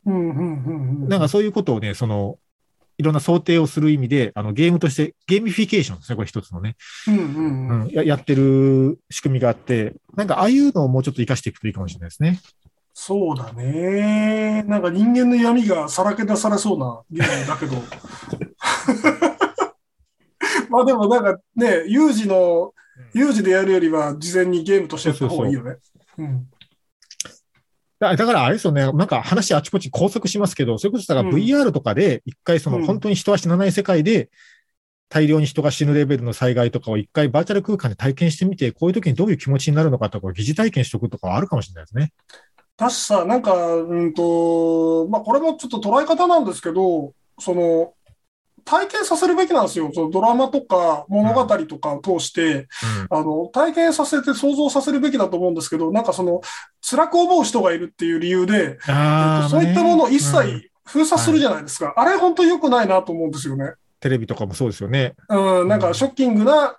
[0.05, 1.09] うんうんうんうん。
[1.09, 2.39] なんかそういうことをね、その、
[2.99, 6.77] いろんな想定をする意味で、あの、ゲームとして、ゲーミフィケーションですね、これ一つのね、
[7.09, 7.83] うんうんうん。
[7.83, 12.41] うん、ややってる仕組みがあって、なんかああいうのをもうちょっと活かしていくといいかもしれないですね。
[12.95, 14.63] そうだね。
[14.67, 17.77] なんか人間の闇がさらけ出されそうなゲームだけど。
[20.71, 22.73] まあでもなんかね、有事の、
[23.15, 25.77] 有事でやるよりは事前にゲームとしてやった方がいいよね。
[26.19, 26.47] うん。
[27.99, 34.31] だだからあれですよね、なんか話あちこち拘束しますけど、それこそだからうん VR とかで、一回そのうん本当に人は死なない世界で、
[35.09, 42.13] 大量に人が死ぬレベルの災害とかを一回バーチャル空間で体験してみて、こういう時にどういう気持ちになるのかとか、疑似体験しておくとかはあるかもしれないですね。
[42.77, 47.95] 確かさ、なんか、うんと、まあこれもちょっと捉え方なんですけど、その、
[48.67, 49.91] 体験させるべきなんですよ。
[49.95, 52.67] そのドラマとか物語とかを通して、
[53.09, 56.41] あの、体験させて想像させるべきだと思うんですけど、なんかその、
[56.83, 61.95] 辛く思う人がいるっていう理由で、うん、えっとそういったものを一うん切封鎖するじゃないですか。
[61.97, 63.73] あれ本当に良くないなと思うんですよね。
[64.01, 65.15] テレビとかもそうですよね。
[65.29, 66.77] うん、なんかショッキングな、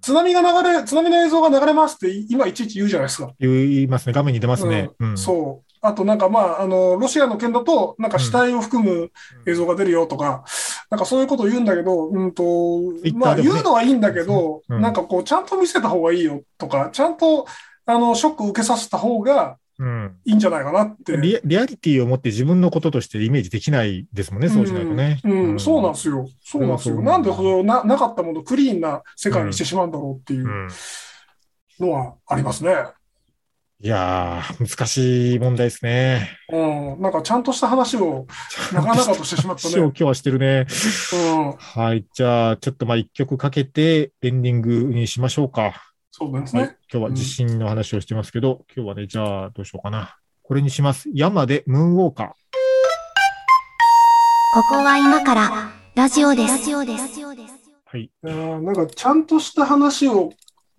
[0.00, 3.32] 津波が流れ、津波の映像が流れますって今いちいち言うじゃないですか。
[3.38, 4.12] 言いますね。
[4.12, 4.90] 画面に出ますね。
[4.98, 5.73] うんそう。
[5.86, 9.10] あとなんかまあ、あの、ロシアの件だと、なんか死体を含む
[9.46, 10.44] 映像が出るよとか、
[10.88, 12.80] なんかそういうことを言うんだけど、うんと、
[13.14, 14.80] まあ言うのはいいんだけど、うん。
[14.80, 17.46] なんかこう、ちゃんと見せた方がいいよとか、ちゃんと、
[17.84, 20.16] あの、ショックを受けさせた方がうん。
[20.24, 21.16] いいんじゃないかなって。
[21.18, 25.20] リアリアリティを持って自分のこととしてイメージできないですもんね、そうしないとね。
[25.24, 25.60] うん、うん。
[25.60, 26.26] そうなんですよ。
[26.42, 26.96] そうなんですよ。
[26.96, 27.18] うんな。
[27.18, 30.68] んでそななかったものをクリーンな世界にしてしまうんだろうっていううん。
[31.80, 32.76] のはありますね。
[33.84, 36.38] いやー、難しい問題ですね。
[36.50, 36.56] う
[36.96, 38.26] ん、なんかちゃんとした話を
[38.72, 39.74] なかなかとしてしまったね。
[39.74, 40.66] 話を今日はしてるね。
[41.12, 42.06] うん、はい。
[42.14, 45.74] じゃあ、ちょっとまあ一曲かけてエンディングにしましょうか。
[46.12, 46.76] そうですはいね。。
[46.90, 50.16] 今日は地震の話をしてますけど、今日はね、じゃあどうしようかな。
[50.42, 51.10] これにします。
[51.12, 52.28] 山でムーンウォーカー。
[52.28, 52.34] こ
[54.70, 56.56] こは今からラジオです。
[56.56, 57.20] ラジオです。
[57.84, 58.04] はい。
[58.04, 60.32] いやーなんかちゃんとした話を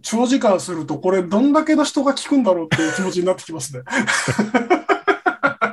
[0.05, 3.81] 長時間すると、これどんだけの人が聞くんだろうっていう気持ちになってきますね。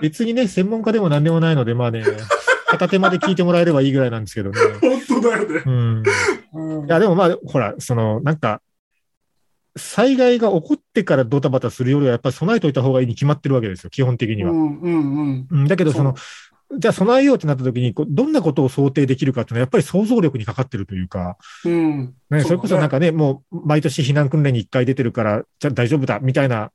[0.01, 2.03] 別にね、専門家でも何でもないので、まあね、
[2.67, 4.57] 片手まで聞いてもらえればいいぐらいなんですけどね。
[4.81, 5.63] 本当だよね。
[5.67, 6.03] うん。
[6.55, 8.63] うんいや、でもまあ、ほら、その、なんか、
[9.77, 14.51] 災害が起こってからドタバタするよりは、やっぱり備えといた方がいいに決まってるわけですよ、基本的には。
[14.51, 15.47] うんうんうん。
[15.51, 16.15] うん、だけど、その、
[16.79, 22.15] じゃあ備えようってなった時に、こうどんなことを想定できるかっていうのは、やっぱり想像力にかかってるというか、うん。
[22.31, 26.71] ね、それこそなんかね、もう、毎年避難訓練に一回出てるから、じゃあ大丈夫だ、みたいな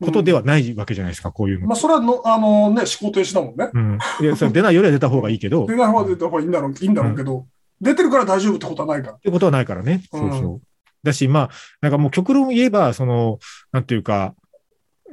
[0.00, 1.66] ことではないわけじゃないですか、こういうの。
[1.66, 3.70] まあ、それはの、あのね、思考停止だもんね。
[3.72, 3.98] うん。
[4.20, 7.46] いや、それ出ないよりは出た方がいいけど、っ出ない方が出た方がいいんだろう、いいんだろうけど、
[7.80, 9.14] 出てるから大丈夫ってことはないから。
[9.18, 10.02] てことはないからね。
[10.10, 10.66] そうそう。
[11.02, 13.38] だし、まあ、なんかもう極論言えば、その、
[13.72, 14.34] なんていうか、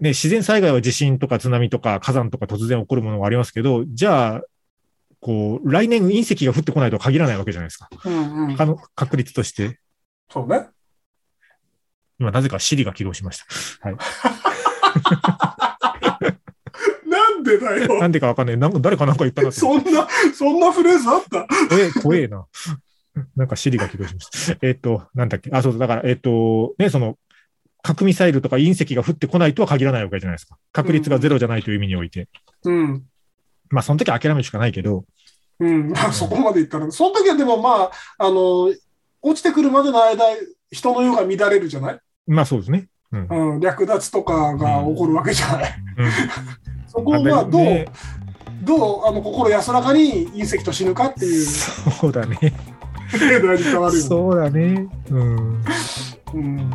[0.01, 4.41] ね、自然災害は地震とか津波とか火山とか突然起こるものがありますけど、じゃあ、
[5.19, 7.89] こう、来年隕石が降ってこないとは限らないわけじゃないですか。
[8.05, 8.61] うんうん。
[8.61, 9.79] あの、確率として。
[10.31, 10.67] そうね。
[12.19, 13.45] 今、なぜか Siri が起動しました。
[13.89, 13.97] はい。
[17.09, 17.99] なんでだよ。
[17.99, 18.57] なんでかわかんない。
[18.57, 19.59] なんか誰かなんか言ったなって。
[19.59, 21.47] そんな、そんなフレーズあった？
[21.69, 22.45] 怖え、怖えな。
[23.35, 24.57] なんか Siri が起動しました。
[24.65, 25.49] えっと、なんだっけ？
[25.51, 25.79] あ、そうそう。
[25.79, 27.17] だから、えっと、ね、その、
[27.87, 30.57] 核ミサイルとか隕石が降ってこないとは限らないわけじゃないですか。
[30.73, 32.27] 確率がゼロじゃないという意味において。
[32.65, 33.03] うん。
[33.69, 35.05] まあ、その時は諦めるしかないけど、
[35.59, 35.89] うん。
[35.91, 38.73] まあ、そこまで言ったら、その時はでもまあ、あの、
[39.21, 40.25] 落ちてくるまでの間、
[40.69, 41.99] 人の世が乱れるじゃない？
[42.27, 42.89] まあそうですね。
[43.13, 43.27] うん。
[43.55, 43.59] うん。
[43.61, 45.73] 略奪とかが起こるわけじゃない？
[45.97, 46.11] うん
[46.87, 47.85] そこをまあ、どう、ね
[48.63, 52.37] どう、あの、心安らかに隕石と死ぬかっていうそうだ ね。
[54.01, 54.87] そうだね。
[55.09, 55.63] うん。
[56.33, 56.71] うん。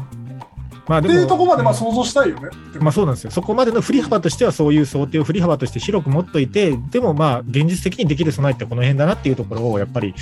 [0.93, 1.15] まあでも。
[1.15, 2.51] っていうところまでまあうん想像したいよね。
[2.79, 3.31] まあそうなんですよ。
[3.31, 10.15] そこまでの振り幅としてはそういう想定を振り幅として広く持っといて、でもまあ現実的にできる備えってこの辺だなっていうところをやっぱり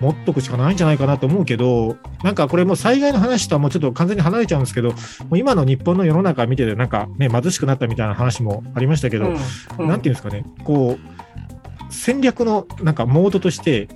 [0.00, 4.96] 持っとくしかないんじゃないかなと思うけど、なんかこれもう災害の話とはもうちょっと完全に離れちゃうんですけど、も
[5.32, 9.36] う今の日本の世の中見ててなんかね、貧しくなったみたいな話もありましたけど、うん
[9.78, 13.88] うんなんていうんですかね、こう、戦略のなんかモードとして、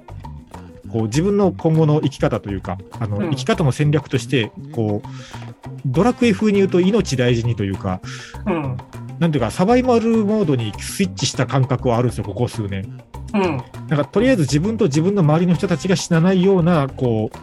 [0.91, 5.54] こう自分の今後の生き方というか、あのうん生き方の戦略として、こう、
[5.87, 8.01] ドラクエ風に言うと命大事にというか、
[8.47, 8.77] うん。
[9.19, 13.01] なんていうか、サバイバルモードにスイッチした感覚はあるんですよ、ここ数年。
[13.35, 13.63] うん。
[13.89, 17.37] なんか、とりあえず自分と自分の周りの人たちが死なないような、こう、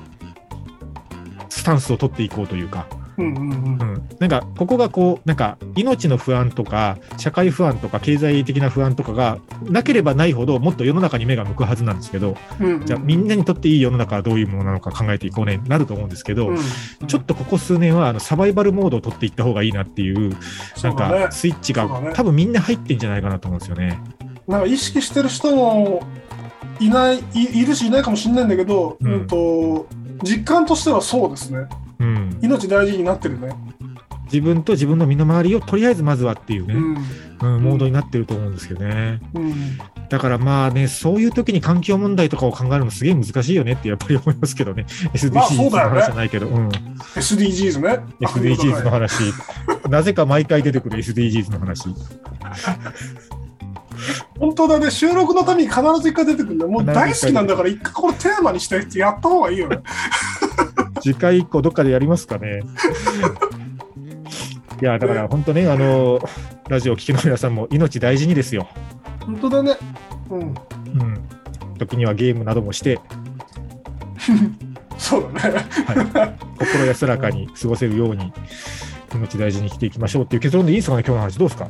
[1.49, 2.88] スタンスを取っていこうというか、
[3.18, 3.26] うん。
[3.26, 3.41] うん。
[3.41, 3.45] う
[3.84, 12.86] ん、なんか、ここがこう、なんか、命の不安とか、社会不安とか、経済的な不安とかがなければないほど、もっと世の中に目が向くはずなんですけど、うん。
[12.86, 16.51] じゃあ、みんなにとっていい世の中はどういうものなのか考えていこうね、なると思うんですけど、
[17.07, 20.36] ちょっとここ数年は、あの、サバイバルモードを取っていった方がいいなっていう、
[20.84, 23.99] なんか、スイッチが、ね多分みんな入ってんじゃないかなと思うんですよね。
[24.47, 26.03] なんか意識してる人も
[26.80, 29.88] いない、いいるしいないかもしれないんだけど、ううんん、と
[30.24, 31.68] 実感としてはそうですね。
[32.02, 32.39] うん。
[32.41, 33.54] 命大事になってるね。
[34.26, 36.78] 自分と自分の身の回りをとりあえずまずはっていうね、う
[37.47, 37.56] ん。
[37.56, 39.20] うん、モードになってると思うんですけどね。
[39.34, 39.78] うん。
[40.10, 44.86] だからまあね、そういう時に環境問題とかを考えるのすげえ難しいよねってやっぱり思いますけどね。
[45.14, 46.70] SDGs の話じゃないけど、うん。
[46.70, 47.99] SDGs ね。
[48.22, 49.34] SDGs の話。
[49.89, 51.89] なぜか毎回出てくる SDGs の話。
[54.39, 54.89] 本当だね。
[54.89, 56.72] 収録のために必ず一回出てくるんだよ。
[56.72, 59.80] もう大好きなんだから、一回これテーマにしてやった方がいいよね。
[61.02, 62.62] 次回以降どっかでやりますかね。
[64.82, 66.20] いや、だから本当ね、あの、
[66.70, 68.68] ラジオを聴きの皆さんも命大事にですよ。
[69.26, 69.74] 本当だね。
[70.30, 70.39] うん。
[70.41, 70.56] うん。
[71.78, 72.99] 時にはゲームなどもして、
[74.97, 75.66] そうだね。
[76.60, 78.32] 心安らかに過ごせるように、
[79.14, 81.38] 命大事に生きていきましょうっていう結論でいいですかね、今日の話。
[81.39, 81.70] どうですか？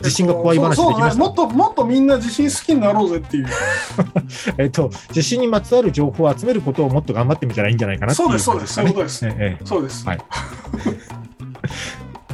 [0.00, 1.18] 地震が怖い話できました。
[1.18, 3.46] もっと、もっとみんな地震好きになろうぜっていう。
[4.58, 9.26] えっと、地震にまつわる情報を集めることをもっと頑張ってみたらいいんじゃないかなっていそうです、そうです、そういうことです。
[9.26, 10.06] えええそうです。
[10.06, 10.18] はい
[10.86, 10.98] え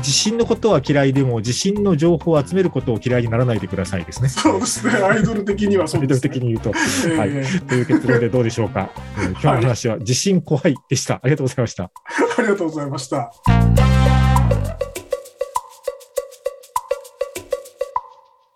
[0.02, 4.28] 地震のことは嫌いでも、地震の情報を集めることを嫌いにならないでくださいですね。
[4.28, 4.92] そうですね。
[5.02, 6.28] アイドル的にはそアイドうです、ね。
[6.28, 6.70] ル的に言うと。
[7.08, 7.30] ええはい
[7.66, 8.90] という結論でどうでしょうか？
[9.18, 11.14] えー今日の話は地震怖いでした。
[11.14, 11.90] ありがとうございました。
[12.38, 13.32] ありがとうございました。